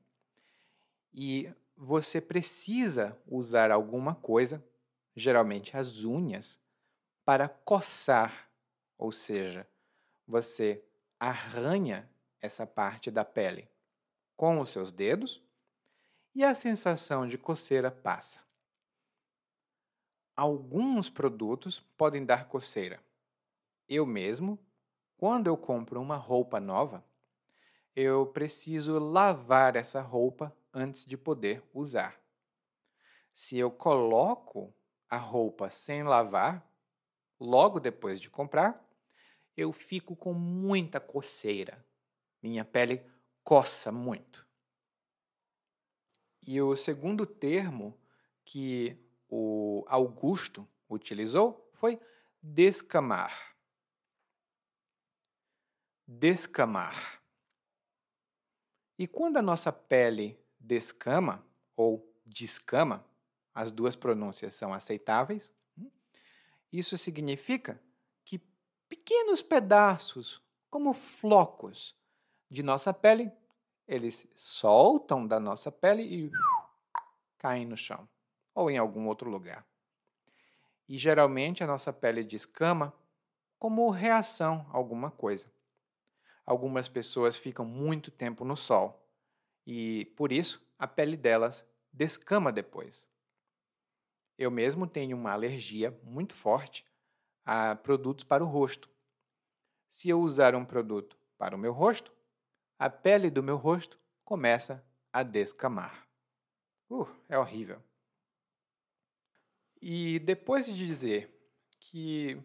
[1.14, 4.62] E você precisa usar alguma coisa,
[5.14, 6.58] geralmente as unhas,
[7.24, 8.50] para coçar,
[8.98, 9.66] ou seja,
[10.26, 10.82] você
[11.20, 13.68] arranha essa parte da pele
[14.36, 15.42] com os seus dedos
[16.34, 18.40] e a sensação de coceira passa.
[20.36, 23.02] Alguns produtos podem dar coceira.
[23.88, 24.58] Eu mesmo,
[25.16, 27.04] quando eu compro uma roupa nova,
[27.94, 32.18] eu preciso lavar essa roupa antes de poder usar.
[33.34, 34.72] Se eu coloco
[35.08, 36.64] a roupa sem lavar,
[37.38, 38.82] logo depois de comprar,
[39.56, 41.84] eu fico com muita coceira.
[42.42, 43.04] Minha pele
[43.42, 44.49] coça muito.
[46.42, 47.98] E o segundo termo
[48.44, 48.96] que
[49.28, 52.00] o Augusto utilizou foi
[52.42, 53.54] descamar.
[56.06, 57.22] Descamar.
[58.98, 61.44] E quando a nossa pele descama
[61.76, 63.04] ou descama,
[63.54, 65.52] as duas pronúncias são aceitáveis,
[66.72, 67.80] isso significa
[68.24, 68.38] que
[68.88, 71.96] pequenos pedaços, como flocos
[72.50, 73.30] de nossa pele,
[73.90, 76.30] eles soltam da nossa pele e
[77.36, 78.08] caem no chão
[78.54, 79.66] ou em algum outro lugar.
[80.88, 82.94] E geralmente a nossa pele descama
[83.58, 85.52] como reação a alguma coisa.
[86.46, 89.04] Algumas pessoas ficam muito tempo no sol
[89.66, 93.08] e, por isso, a pele delas descama depois.
[94.38, 96.86] Eu mesmo tenho uma alergia muito forte
[97.44, 98.88] a produtos para o rosto.
[99.88, 102.12] Se eu usar um produto para o meu rosto,
[102.80, 106.08] a pele do meu rosto começa a descamar.
[106.88, 107.82] Uh, é horrível.
[109.82, 111.30] E depois de dizer
[111.78, 112.42] que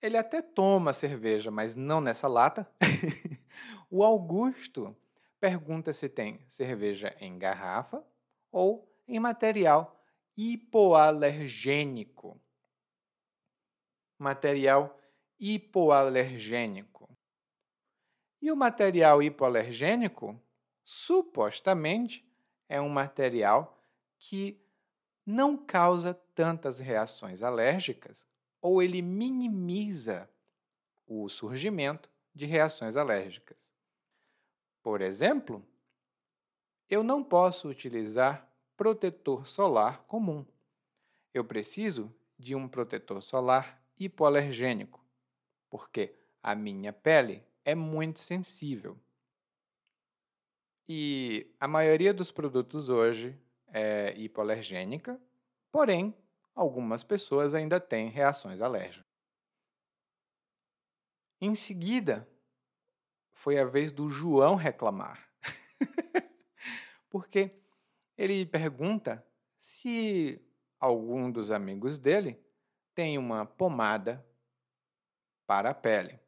[0.00, 2.68] ele até toma cerveja, mas não nessa lata,
[3.88, 4.96] o Augusto
[5.38, 8.04] pergunta se tem cerveja em garrafa
[8.50, 10.04] ou em material
[10.36, 12.36] hipoalergênico.
[14.18, 14.98] Material
[15.38, 16.91] hipoalergênico.
[18.42, 20.36] E o material hipoalergênico,
[20.82, 22.28] supostamente,
[22.68, 23.80] é um material
[24.18, 24.60] que
[25.24, 28.26] não causa tantas reações alérgicas
[28.60, 30.28] ou ele minimiza
[31.06, 33.72] o surgimento de reações alérgicas.
[34.82, 35.64] Por exemplo,
[36.90, 40.44] eu não posso utilizar protetor solar comum.
[41.32, 45.00] Eu preciso de um protetor solar hipoalergênico,
[45.70, 48.98] porque a minha pele é muito sensível.
[50.88, 55.20] E a maioria dos produtos hoje é hipoalergênica,
[55.70, 56.14] porém,
[56.54, 59.10] algumas pessoas ainda têm reações alérgicas.
[61.40, 62.28] Em seguida,
[63.32, 65.28] foi a vez do João reclamar.
[67.10, 67.50] Porque
[68.16, 69.24] ele pergunta
[69.58, 70.40] se
[70.78, 72.38] algum dos amigos dele
[72.94, 74.24] tem uma pomada
[75.46, 76.18] para a pele,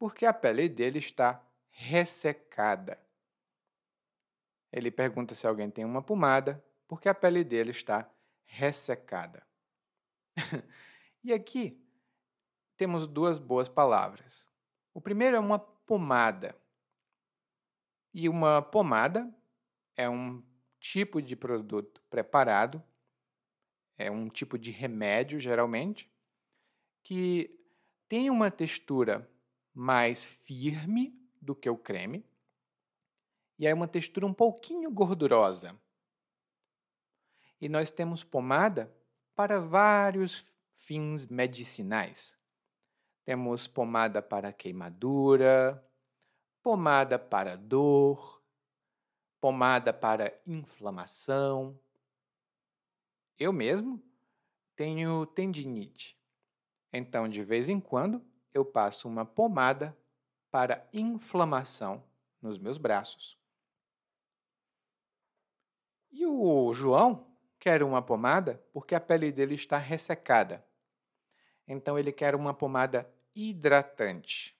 [0.00, 2.98] porque a pele dele está ressecada.
[4.72, 8.10] Ele pergunta se alguém tem uma pomada, porque a pele dele está
[8.46, 9.46] ressecada.
[11.22, 11.78] e aqui
[12.78, 14.48] temos duas boas palavras.
[14.94, 16.56] O primeiro é uma pomada.
[18.14, 19.30] E uma pomada
[19.98, 20.42] é um
[20.78, 22.82] tipo de produto preparado,
[23.98, 26.10] é um tipo de remédio, geralmente,
[27.02, 27.54] que
[28.08, 29.30] tem uma textura
[29.74, 32.24] mais firme do que o creme
[33.60, 35.78] e é uma textura um pouquinho gordurosa.
[37.60, 38.90] E nós temos pomada
[39.36, 42.34] para vários fins medicinais.
[43.22, 45.86] Temos pomada para queimadura,
[46.62, 48.42] pomada para dor,
[49.42, 51.78] pomada para inflamação.
[53.38, 54.02] Eu mesmo
[54.74, 56.18] tenho tendinite.
[56.90, 59.96] Então, de vez em quando, eu passo uma pomada
[60.50, 62.02] para inflamação
[62.42, 63.38] nos meus braços.
[66.10, 67.26] E o João
[67.58, 70.64] quer uma pomada porque a pele dele está ressecada.
[71.68, 74.58] Então ele quer uma pomada hidratante.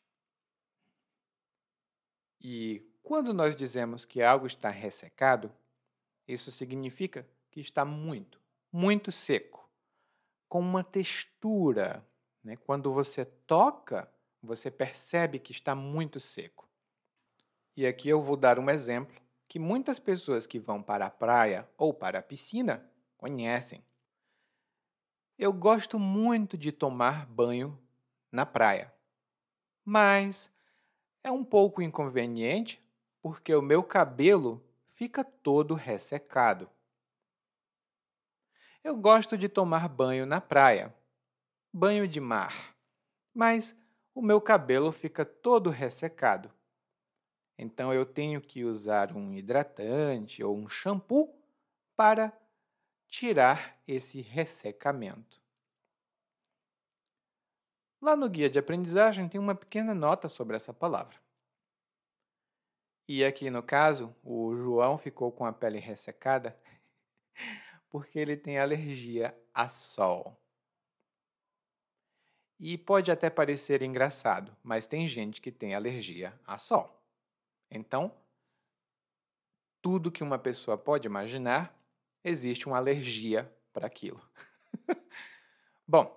[2.40, 5.52] E quando nós dizemos que algo está ressecado,
[6.30, 9.68] Isso significa que está muito, muito seco,
[10.48, 12.06] com uma textura.
[12.42, 12.56] Né?
[12.56, 14.10] Quando você toca,
[14.42, 16.68] você percebe que está muito seco.
[17.76, 21.68] E aqui eu vou dar um exemplo que muitas pessoas que vão para a praia
[21.76, 23.84] ou para a piscina conhecem.
[25.38, 27.78] Eu gosto muito de tomar banho
[28.30, 28.92] na praia,
[29.84, 30.52] mas
[31.24, 32.80] é um pouco inconveniente
[33.22, 36.68] porque o meu cabelo fica todo ressecado.
[38.84, 40.94] Eu gosto de tomar banho na praia,
[41.72, 42.74] banho de mar,
[43.34, 43.76] mas
[44.14, 46.52] o meu cabelo fica todo ressecado.
[47.56, 51.38] Então eu tenho que usar um hidratante ou um shampoo
[51.94, 52.32] para
[53.06, 55.40] tirar esse ressecamento.
[58.00, 61.16] Lá no guia de aprendizagem tem uma pequena nota sobre essa palavra.
[63.06, 66.58] E aqui no caso, o João ficou com a pele ressecada
[67.90, 70.39] porque ele tem alergia a sol.
[72.62, 77.02] E pode até parecer engraçado, mas tem gente que tem alergia a sol.
[77.70, 78.14] Então,
[79.80, 81.74] tudo que uma pessoa pode imaginar,
[82.22, 84.20] existe uma alergia para aquilo.
[85.88, 86.14] Bom,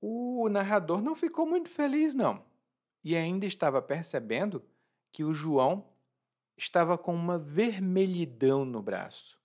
[0.00, 2.42] o narrador não ficou muito feliz, não,
[3.04, 4.64] e ainda estava percebendo
[5.12, 5.92] que o João
[6.56, 9.38] estava com uma vermelhidão no braço.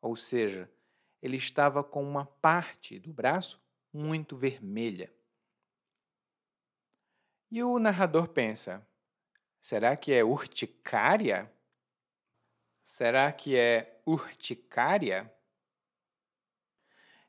[0.00, 0.68] Ou seja,
[1.22, 3.61] ele estava com uma parte do braço
[3.92, 5.12] muito vermelha.
[7.50, 8.86] E o narrador pensa:
[9.60, 11.52] será que é urticária?
[12.82, 15.32] Será que é urticária?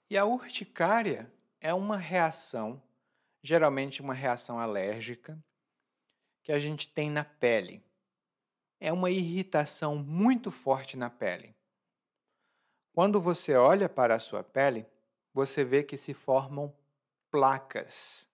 [0.09, 2.81] E a urticária é uma reação,
[3.41, 5.37] geralmente uma reação alérgica,
[6.43, 7.83] que a gente tem na pele.
[8.79, 11.55] É uma irritação muito forte na pele.
[12.93, 14.85] Quando você olha para a sua pele,
[15.33, 16.73] você vê que se formam
[17.31, 18.27] placas.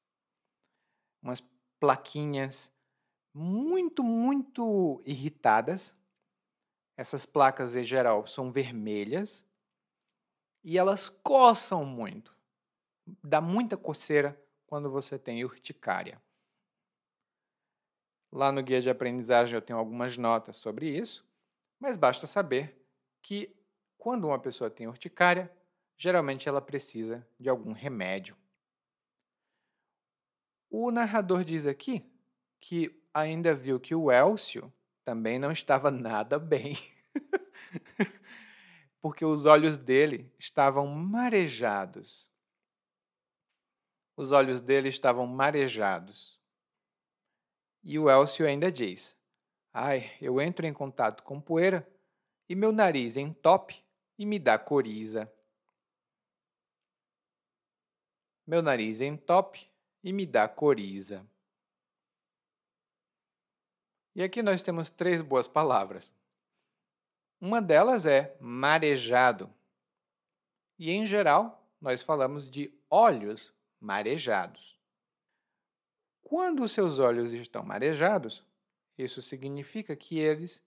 [1.21, 1.41] Umas
[1.79, 2.71] plaquinhas
[3.33, 5.95] muito, muito irritadas.
[6.97, 9.45] Essas placas, em geral, são vermelhas
[10.63, 12.35] e elas coçam muito.
[13.23, 16.21] Dá muita coceira quando você tem urticária.
[18.31, 21.25] Lá no guia de aprendizagem eu tenho algumas notas sobre isso,
[21.79, 22.85] mas basta saber
[23.21, 23.55] que
[23.97, 25.51] quando uma pessoa tem urticária,
[25.99, 28.35] geralmente ela precisa de algum remédio.
[30.69, 32.09] O narrador diz aqui
[32.61, 34.73] que ainda viu que o Elcio
[35.03, 36.75] também não estava nada bem.
[39.01, 42.31] Porque os olhos dele estavam marejados.
[44.15, 46.39] Os olhos dele estavam marejados.
[47.83, 49.17] E o Elcio ainda diz:
[49.73, 51.89] Ai, eu entro em contato com poeira
[52.47, 53.83] e meu nariz entope
[54.17, 55.31] e me dá coriza.
[58.49, 59.69] Meu nariz entope
[60.03, 61.23] e me dá coriza.
[64.15, 66.11] E aqui nós temos três boas palavras.
[67.39, 69.53] Uma delas é marejado.
[70.79, 74.75] E em geral, nós falamos de olhos marejados.
[76.23, 78.43] Quando os seus olhos estão marejados,
[78.97, 80.59] isso significa que eles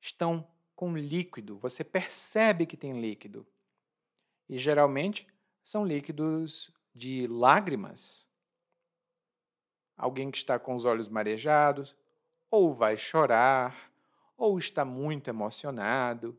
[0.00, 3.44] estão com líquido, você percebe que tem líquido.
[4.48, 5.26] E geralmente
[5.64, 8.28] são líquidos de lágrimas.
[9.96, 11.96] Alguém que está com os olhos marejados,
[12.50, 13.90] ou vai chorar,
[14.36, 16.38] ou está muito emocionado,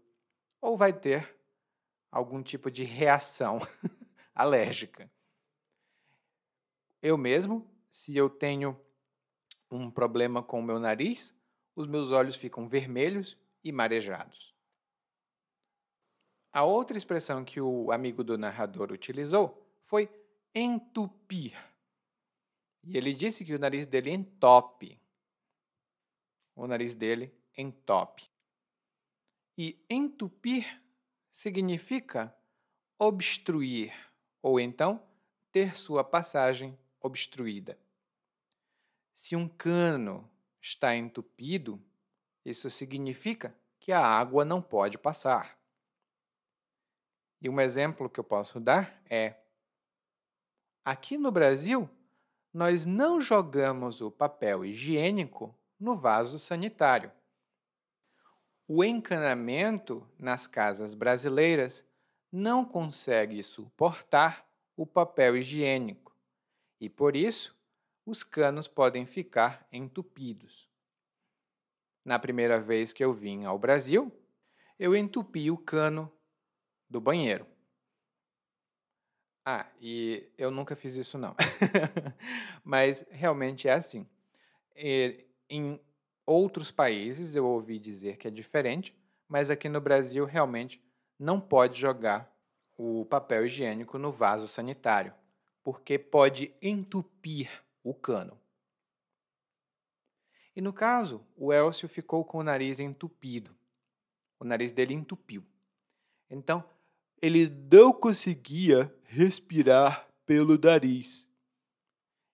[0.61, 1.35] ou vai ter
[2.11, 3.59] algum tipo de reação
[4.35, 5.09] alérgica.
[7.01, 8.77] Eu mesmo, se eu tenho
[9.71, 11.33] um problema com o meu nariz,
[11.75, 14.53] os meus olhos ficam vermelhos e marejados.
[16.51, 20.09] A outra expressão que o amigo do narrador utilizou foi
[20.53, 21.57] entupir.
[22.83, 24.99] E ele disse que o nariz dele entope.
[26.55, 28.29] O nariz dele entope.
[29.57, 30.81] E entupir
[31.31, 32.35] significa
[32.97, 33.93] obstruir,
[34.41, 35.01] ou então
[35.51, 37.77] ter sua passagem obstruída.
[39.13, 40.29] Se um cano
[40.61, 41.81] está entupido,
[42.45, 45.57] isso significa que a água não pode passar.
[47.41, 49.35] E um exemplo que eu posso dar é:
[50.83, 51.89] aqui no Brasil,
[52.53, 57.11] nós não jogamos o papel higiênico no vaso sanitário.
[58.67, 61.85] O encanamento nas casas brasileiras
[62.31, 66.15] não consegue suportar o papel higiênico
[66.79, 67.55] e, por isso,
[68.05, 70.69] os canos podem ficar entupidos.
[72.05, 74.11] Na primeira vez que eu vim ao Brasil,
[74.77, 76.11] eu entupi o cano
[76.89, 77.45] do banheiro.
[79.51, 81.35] Ah, e eu nunca fiz isso não.
[82.63, 84.05] Mas realmente é assim.
[84.75, 85.79] E, em
[86.23, 88.95] outros países eu ouvi dizer que é diferente,
[89.27, 90.79] mas aqui no Brasil realmente
[91.17, 92.31] não pode jogar
[92.77, 95.15] o papel higiênico no vaso sanitário,
[95.63, 97.49] porque pode entupir
[97.83, 98.39] o cano.
[100.55, 103.55] E no caso, o Elcio ficou com o nariz entupido.
[104.39, 105.43] O nariz dele entupiu.
[106.29, 106.63] Então,
[107.21, 111.27] ele não conseguia respirar pelo nariz.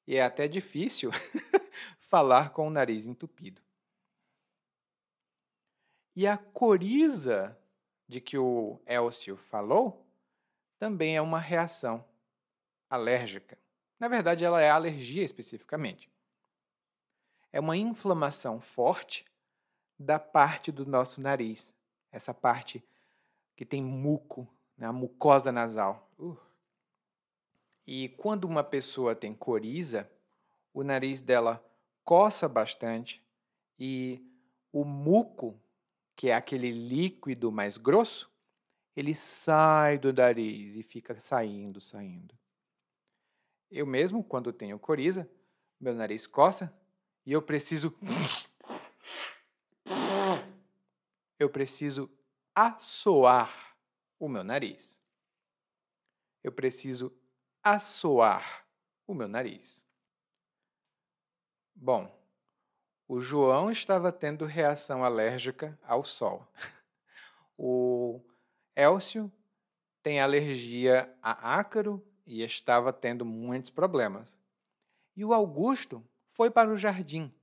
[0.08, 1.12] E é até difícil
[2.00, 3.62] falar com o nariz entupido.
[6.16, 7.58] E a coriza
[8.08, 10.06] de que o Elcio falou
[10.78, 12.06] também é uma reação
[12.90, 13.58] alérgica.
[14.00, 16.10] Na verdade, ela é alergia especificamente.
[17.52, 19.26] É uma inflamação forte
[19.98, 21.74] da parte do nosso nariz,
[22.12, 22.84] essa parte
[23.56, 24.48] que tem muco,
[24.84, 26.10] a mucosa nasal.
[26.20, 26.38] Uh.
[27.88, 30.10] E quando uma pessoa tem coriza,
[30.74, 31.64] o nariz dela
[32.04, 33.24] coça bastante
[33.80, 34.22] e
[34.72, 35.60] o muco,
[36.16, 38.30] que é aquele líquido mais grosso,
[38.96, 42.34] ele sai do nariz e fica saindo, saindo.
[43.70, 45.30] Eu mesmo, quando tenho coriza,
[45.80, 46.74] meu nariz coça
[47.26, 47.94] e eu preciso.
[51.38, 52.10] Eu preciso
[52.56, 53.65] assoar
[54.20, 55.02] o meu nariz.
[56.44, 57.12] Eu preciso
[57.64, 58.66] assoar
[59.08, 59.86] o meu nariz.
[61.74, 62.16] Bom,
[63.08, 66.48] o João estava tendo reação alérgica ao sol.
[67.58, 68.20] O
[68.76, 69.32] Elcio
[70.04, 74.38] tem alergia a ácaro e estava tendo muitos problemas.
[75.16, 77.34] E o Augusto foi para o jardim.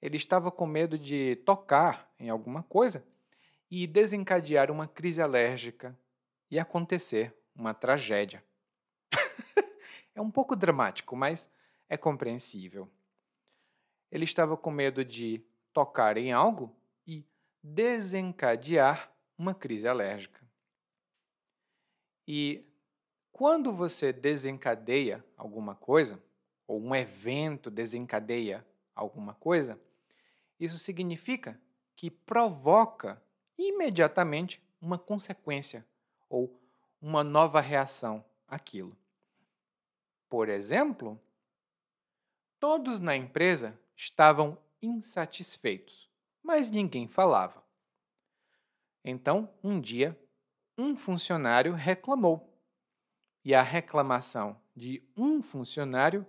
[0.00, 3.04] Ele estava com medo de tocar em alguma coisa
[3.70, 5.94] e desencadear uma crise alérgica
[6.52, 8.44] e acontecer uma tragédia.
[10.14, 11.50] é um pouco dramático, mas
[11.88, 12.90] é compreensível.
[14.10, 15.42] Ele estava com medo de
[15.72, 16.76] tocar em algo
[17.06, 17.24] e
[17.62, 20.46] desencadear uma crise alérgica.
[22.28, 22.62] E
[23.32, 26.22] quando você desencadeia alguma coisa,
[26.66, 28.62] ou um evento desencadeia
[28.94, 29.80] alguma coisa,
[30.60, 31.58] isso significa
[31.96, 33.22] que provoca
[33.56, 35.86] imediatamente uma consequência
[36.32, 36.58] ou
[36.98, 38.96] uma nova reação àquilo.
[40.30, 41.20] Por exemplo,
[42.58, 46.10] todos na empresa estavam insatisfeitos,
[46.42, 47.62] mas ninguém falava.
[49.04, 50.18] Então, um dia,
[50.78, 52.48] um funcionário reclamou.
[53.44, 56.26] E a reclamação de um funcionário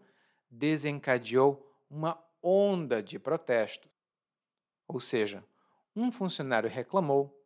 [0.49, 3.89] desencadeou uma onda de protestos.
[4.85, 5.45] Ou seja,
[5.95, 7.39] um funcionário reclamou,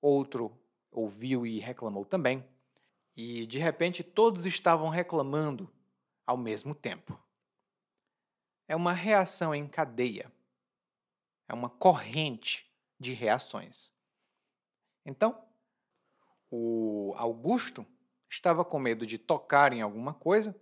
[0.00, 0.61] outro
[0.92, 2.46] ouviu e reclamou também,
[3.16, 5.72] e de repente todos estavam reclamando
[6.26, 7.18] ao mesmo tempo.
[8.68, 10.30] É uma reação em cadeia.
[11.48, 13.92] É uma corrente de reações.
[15.04, 15.44] Então,
[16.50, 17.84] o Augusto
[18.30, 20.54] estava com medo de tocar em alguma coisa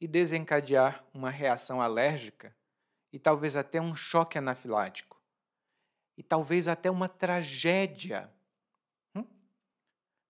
[0.00, 2.54] e desencadear uma reação alérgica
[3.12, 5.20] e talvez até um choque anafilático
[6.16, 8.30] e talvez até uma tragédia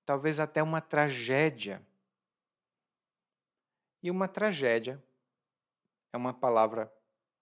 [0.08, 1.86] talvez até uma tragédia.
[4.02, 5.04] E uma tragédia
[6.14, 6.90] é uma palavra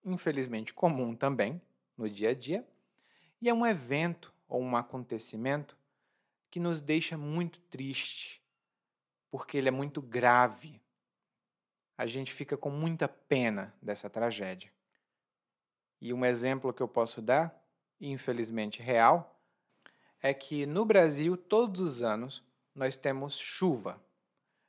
[0.04, 1.62] infelizmente comum também
[1.96, 2.66] no dia a dia,
[3.40, 5.78] e é um evento ou um acontecimento
[6.50, 8.42] que nos deixa muito triste,
[9.30, 10.82] porque ele é muito grave.
[11.96, 14.72] A gente fica com muita pena dessa tragédia.
[16.00, 17.64] E um exemplo que eu posso dar,
[18.00, 19.40] infelizmente real,
[20.20, 22.44] é que no Brasil, todos os anos,
[22.76, 24.00] nós temos chuva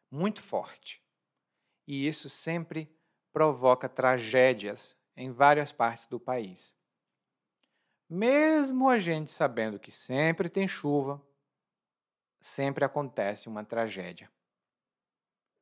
[0.09, 1.03] muito forte.
[1.85, 2.89] E isso sempre
[3.33, 6.75] provoca tragédias em várias partes do país.
[8.09, 11.21] Mesmo a gente sabendo que sempre tem chuva,
[12.39, 14.31] sempre acontece uma tragédia.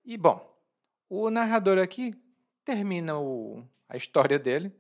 [0.04, 0.56] E bom,
[1.10, 2.14] o narrador aqui
[2.64, 4.72] termina o, a história dele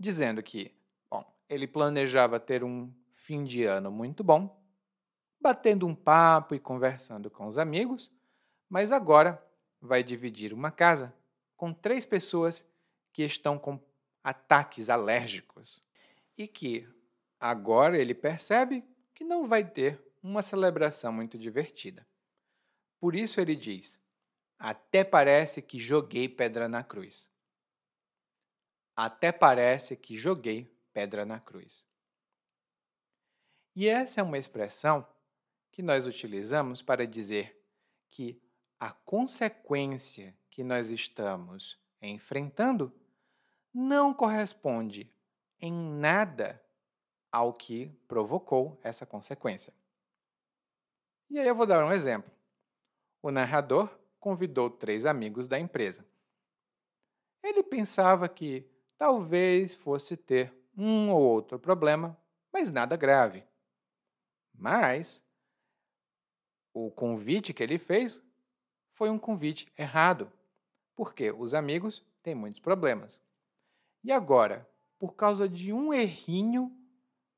[0.00, 0.74] dizendo que,
[1.10, 4.58] bom, ele planejava ter um fim de ano muito bom,
[5.40, 8.10] batendo um papo e conversando com os amigos,
[8.68, 9.42] mas agora
[9.80, 11.14] vai dividir uma casa
[11.56, 12.66] com três pessoas
[13.12, 13.80] que estão com
[14.22, 15.82] ataques alérgicos
[16.36, 16.88] e que
[17.40, 18.84] agora ele percebe
[19.14, 22.06] que não vai ter uma celebração muito divertida.
[23.00, 24.00] Por isso ele diz:
[24.58, 27.30] Até parece que joguei pedra na cruz.
[28.94, 31.86] Até parece que joguei pedra na cruz.
[33.74, 35.06] E essa é uma expressão
[35.78, 37.56] que nós utilizamos para dizer
[38.10, 38.42] que
[38.80, 42.92] a consequência que nós estamos enfrentando
[43.72, 45.08] não corresponde
[45.60, 46.60] em nada
[47.30, 49.72] ao que provocou essa consequência.
[51.30, 52.28] E aí eu vou dar um exemplo.
[53.22, 56.04] O narrador convidou três amigos da empresa.
[57.40, 62.20] Ele pensava que talvez fosse ter um ou outro problema,
[62.52, 63.44] mas nada grave.
[64.52, 65.22] Mas
[66.86, 68.22] o convite que ele fez
[68.92, 70.32] foi um convite errado,
[70.94, 73.20] porque os amigos têm muitos problemas.
[74.04, 74.68] E agora,
[74.98, 76.72] por causa de um errinho,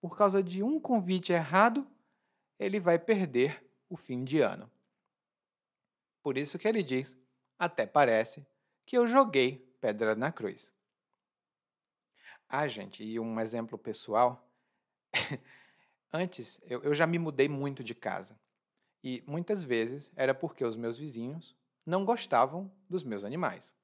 [0.01, 1.86] por causa de um convite errado,
[2.59, 4.70] ele vai perder o fim de ano.
[6.22, 7.18] Por isso que ele diz:
[7.59, 8.47] até parece
[8.84, 10.74] que eu joguei pedra na cruz.
[12.49, 14.47] Ah, gente, e um exemplo pessoal.
[16.12, 18.38] Antes, eu, eu já me mudei muito de casa.
[19.03, 23.74] E muitas vezes era porque os meus vizinhos não gostavam dos meus animais.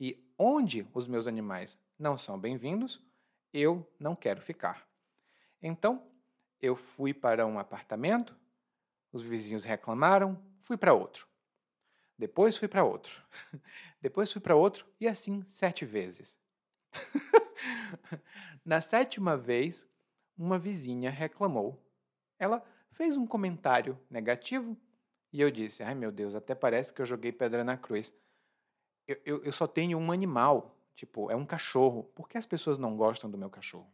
[0.00, 3.00] E onde os meus animais não são bem-vindos,
[3.52, 4.86] eu não quero ficar.
[5.62, 6.06] Então,
[6.60, 8.36] eu fui para um apartamento,
[9.12, 11.26] os vizinhos reclamaram, fui para outro.
[12.18, 13.22] Depois fui para outro.
[14.00, 16.38] Depois fui para outro e assim sete vezes.
[18.64, 19.86] Na sétima vez,
[20.36, 21.82] uma vizinha reclamou.
[22.38, 22.64] Ela
[22.96, 24.76] fez um comentário negativo
[25.32, 28.12] e eu disse: Ai meu Deus, até parece que eu joguei pedra na cruz.
[29.06, 32.04] Eu, eu, eu só tenho um animal, tipo, é um cachorro.
[32.14, 33.86] Por que as pessoas não gostam do meu cachorro?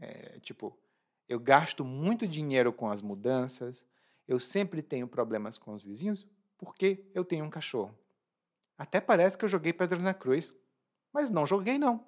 [0.00, 0.76] É, tipo,
[1.28, 3.86] eu gasto muito dinheiro com as mudanças,
[4.26, 7.96] eu sempre tenho problemas com os vizinhos porque eu tenho um cachorro.
[8.76, 10.54] Até parece que eu joguei pedra na cruz,
[11.12, 12.04] mas não joguei não.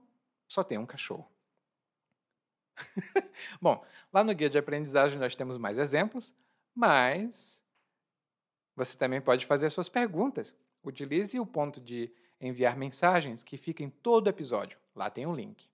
[0.48, 1.30] Só tenho um cachorro.
[3.61, 6.35] Bom, lá no guia de aprendizagem nós temos mais exemplos,
[6.74, 7.61] mas
[8.76, 10.55] você também pode fazer suas perguntas.
[10.83, 14.78] Utilize o ponto de enviar mensagens que fica em todo episódio.
[14.95, 15.68] Lá tem um link.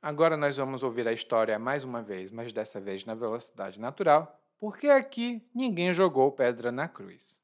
[0.00, 4.40] Agora nós vamos ouvir a história mais uma vez, mas dessa vez na velocidade natural,
[4.58, 7.40] porque aqui ninguém jogou pedra na cruz.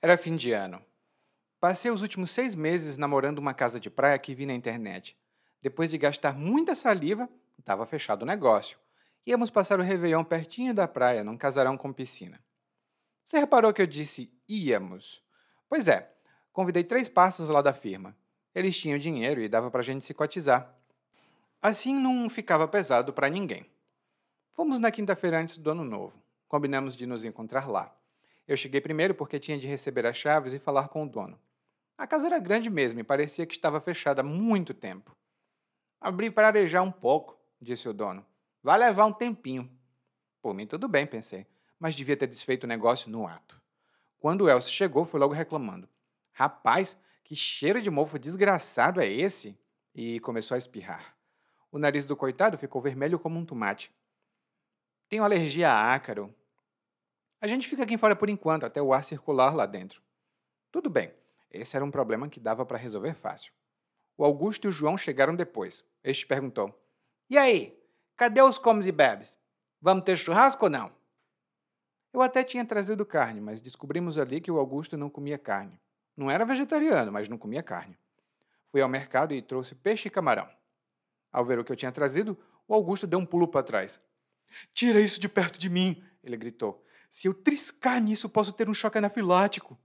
[0.00, 0.84] Era fim de ano.
[1.62, 5.16] Passei os últimos seis meses namorando uma casa de praia que vi na internet.
[5.62, 8.76] Depois de gastar muita saliva, estava fechado o negócio.
[9.24, 12.40] Íamos passar o Réveillon pertinho da praia, num casarão com piscina.
[13.22, 15.22] Você reparou que eu disse íamos?
[15.68, 16.12] Pois é,
[16.52, 18.16] convidei três passos lá da firma.
[18.52, 20.74] Eles tinham dinheiro e dava para a gente se cotizar.
[21.62, 23.70] Assim não ficava pesado para ninguém.
[24.50, 26.20] Fomos na quinta-feira antes do ano novo.
[26.48, 27.96] Combinamos de nos encontrar lá.
[28.48, 31.38] Eu cheguei primeiro porque tinha de receber as chaves e falar com o dono.
[31.96, 35.16] A casa era grande mesmo e parecia que estava fechada há muito tempo.
[36.00, 38.26] Abri para arejar um pouco, disse o dono.
[38.62, 39.70] Vai levar um tempinho.
[40.40, 41.46] Por mim, tudo bem, pensei,
[41.78, 43.60] mas devia ter desfeito o negócio no ato.
[44.18, 45.88] Quando Elcio chegou, foi logo reclamando.
[46.32, 49.58] Rapaz, que cheiro de mofo desgraçado é esse?
[49.94, 51.16] E começou a espirrar.
[51.70, 53.92] O nariz do coitado ficou vermelho como um tomate.
[55.08, 56.34] Tenho alergia a ácaro.
[57.40, 60.02] A gente fica aqui fora por enquanto, até o ar circular lá dentro.
[60.70, 61.12] Tudo bem,
[61.52, 63.52] esse era um problema que dava para resolver fácil.
[64.16, 65.84] O Augusto e o João chegaram depois.
[66.02, 66.74] Este perguntou:
[67.28, 67.78] E aí,
[68.22, 69.36] Cadê os comes e bebes?
[69.80, 70.92] Vamos ter churrasco ou não?
[72.12, 75.80] Eu até tinha trazido carne, mas descobrimos ali que o Augusto não comia carne.
[76.16, 77.98] Não era vegetariano, mas não comia carne.
[78.70, 80.48] Fui ao mercado e trouxe peixe e camarão.
[81.32, 82.38] Ao ver o que eu tinha trazido,
[82.68, 84.00] o Augusto deu um pulo para trás.
[84.74, 86.84] Tira isso de perto de mim, ele gritou.
[87.10, 89.76] Se eu triscar nisso, posso ter um choque anafilático.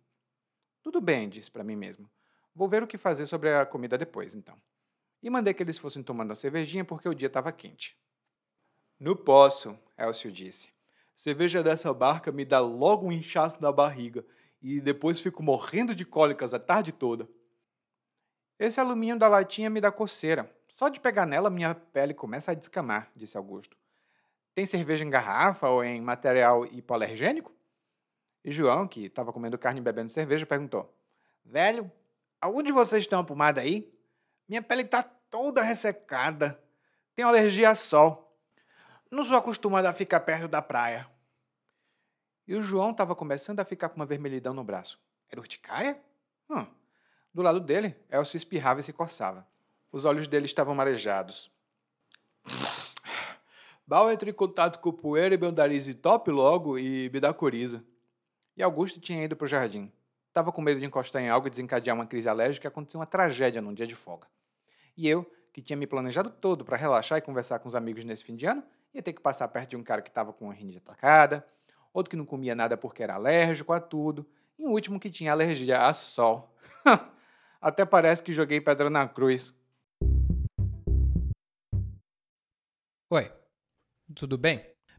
[0.88, 2.09] Tudo bem, disse para mim mesmo.
[2.55, 4.55] Vou ver o que fazer sobre a comida depois, então.
[5.21, 7.97] E mandei que eles fossem tomando a cervejinha porque o dia estava quente.
[8.97, 10.69] Não posso, Elcio disse.
[11.13, 14.25] Cerveja dessa barca me dá logo um inchaço na barriga
[14.61, 17.27] e depois fico morrendo de cólicas a tarde toda.
[18.57, 20.49] Esse alumínio da latinha me dá coceira.
[20.73, 23.75] Só de pegar nela minha pele começa a descamar, disse Augusto.
[24.55, 27.57] Tem cerveja em garrafa ou em material hipoalergênico?
[28.43, 30.93] E João, que estava comendo carne e bebendo cerveja, perguntou:
[31.43, 31.91] Velho,
[32.41, 33.91] aonde vocês estão a pomada aí?
[34.47, 36.59] Minha pele está toda ressecada.
[37.15, 38.35] Tenho alergia a sol.
[39.09, 41.07] Não sou acostumado a ficar perto da praia.
[42.47, 44.99] E o João estava começando a ficar com uma vermelhidão no braço.
[45.29, 45.99] Era urticária?
[46.49, 46.65] Hum.
[47.33, 49.45] Do lado dele, Elcio espirrava e se coçava.
[49.91, 51.51] Os olhos dele estavam marejados.
[53.85, 57.83] Bal entra em contato com poeira e meu nariz top logo e me dá coriza.
[58.58, 59.91] E Augusto tinha ido para o jardim.
[60.30, 63.05] Estava com medo de encostar em algo e desencadear uma crise alérgica e acontecer uma
[63.05, 64.28] tragédia num dia de folga.
[64.97, 68.24] E eu, que tinha me planejado todo para relaxar e conversar com os amigos nesse
[68.24, 68.64] fim de ano,
[68.95, 71.45] ia ter que passar perto de um cara que estava com a rinite atacada,
[71.93, 74.26] outro que não comia nada porque era alérgico a tudo,
[74.58, 76.51] e um último que tinha alergia a sol.
[77.62, 79.53] Até parece que joguei pedra na cruz.
[83.12, 83.32] Oi,
[84.16, 84.76] tudo bem?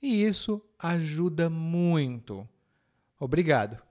[0.00, 2.48] e isso ajuda muito.
[3.18, 3.87] Obrigado.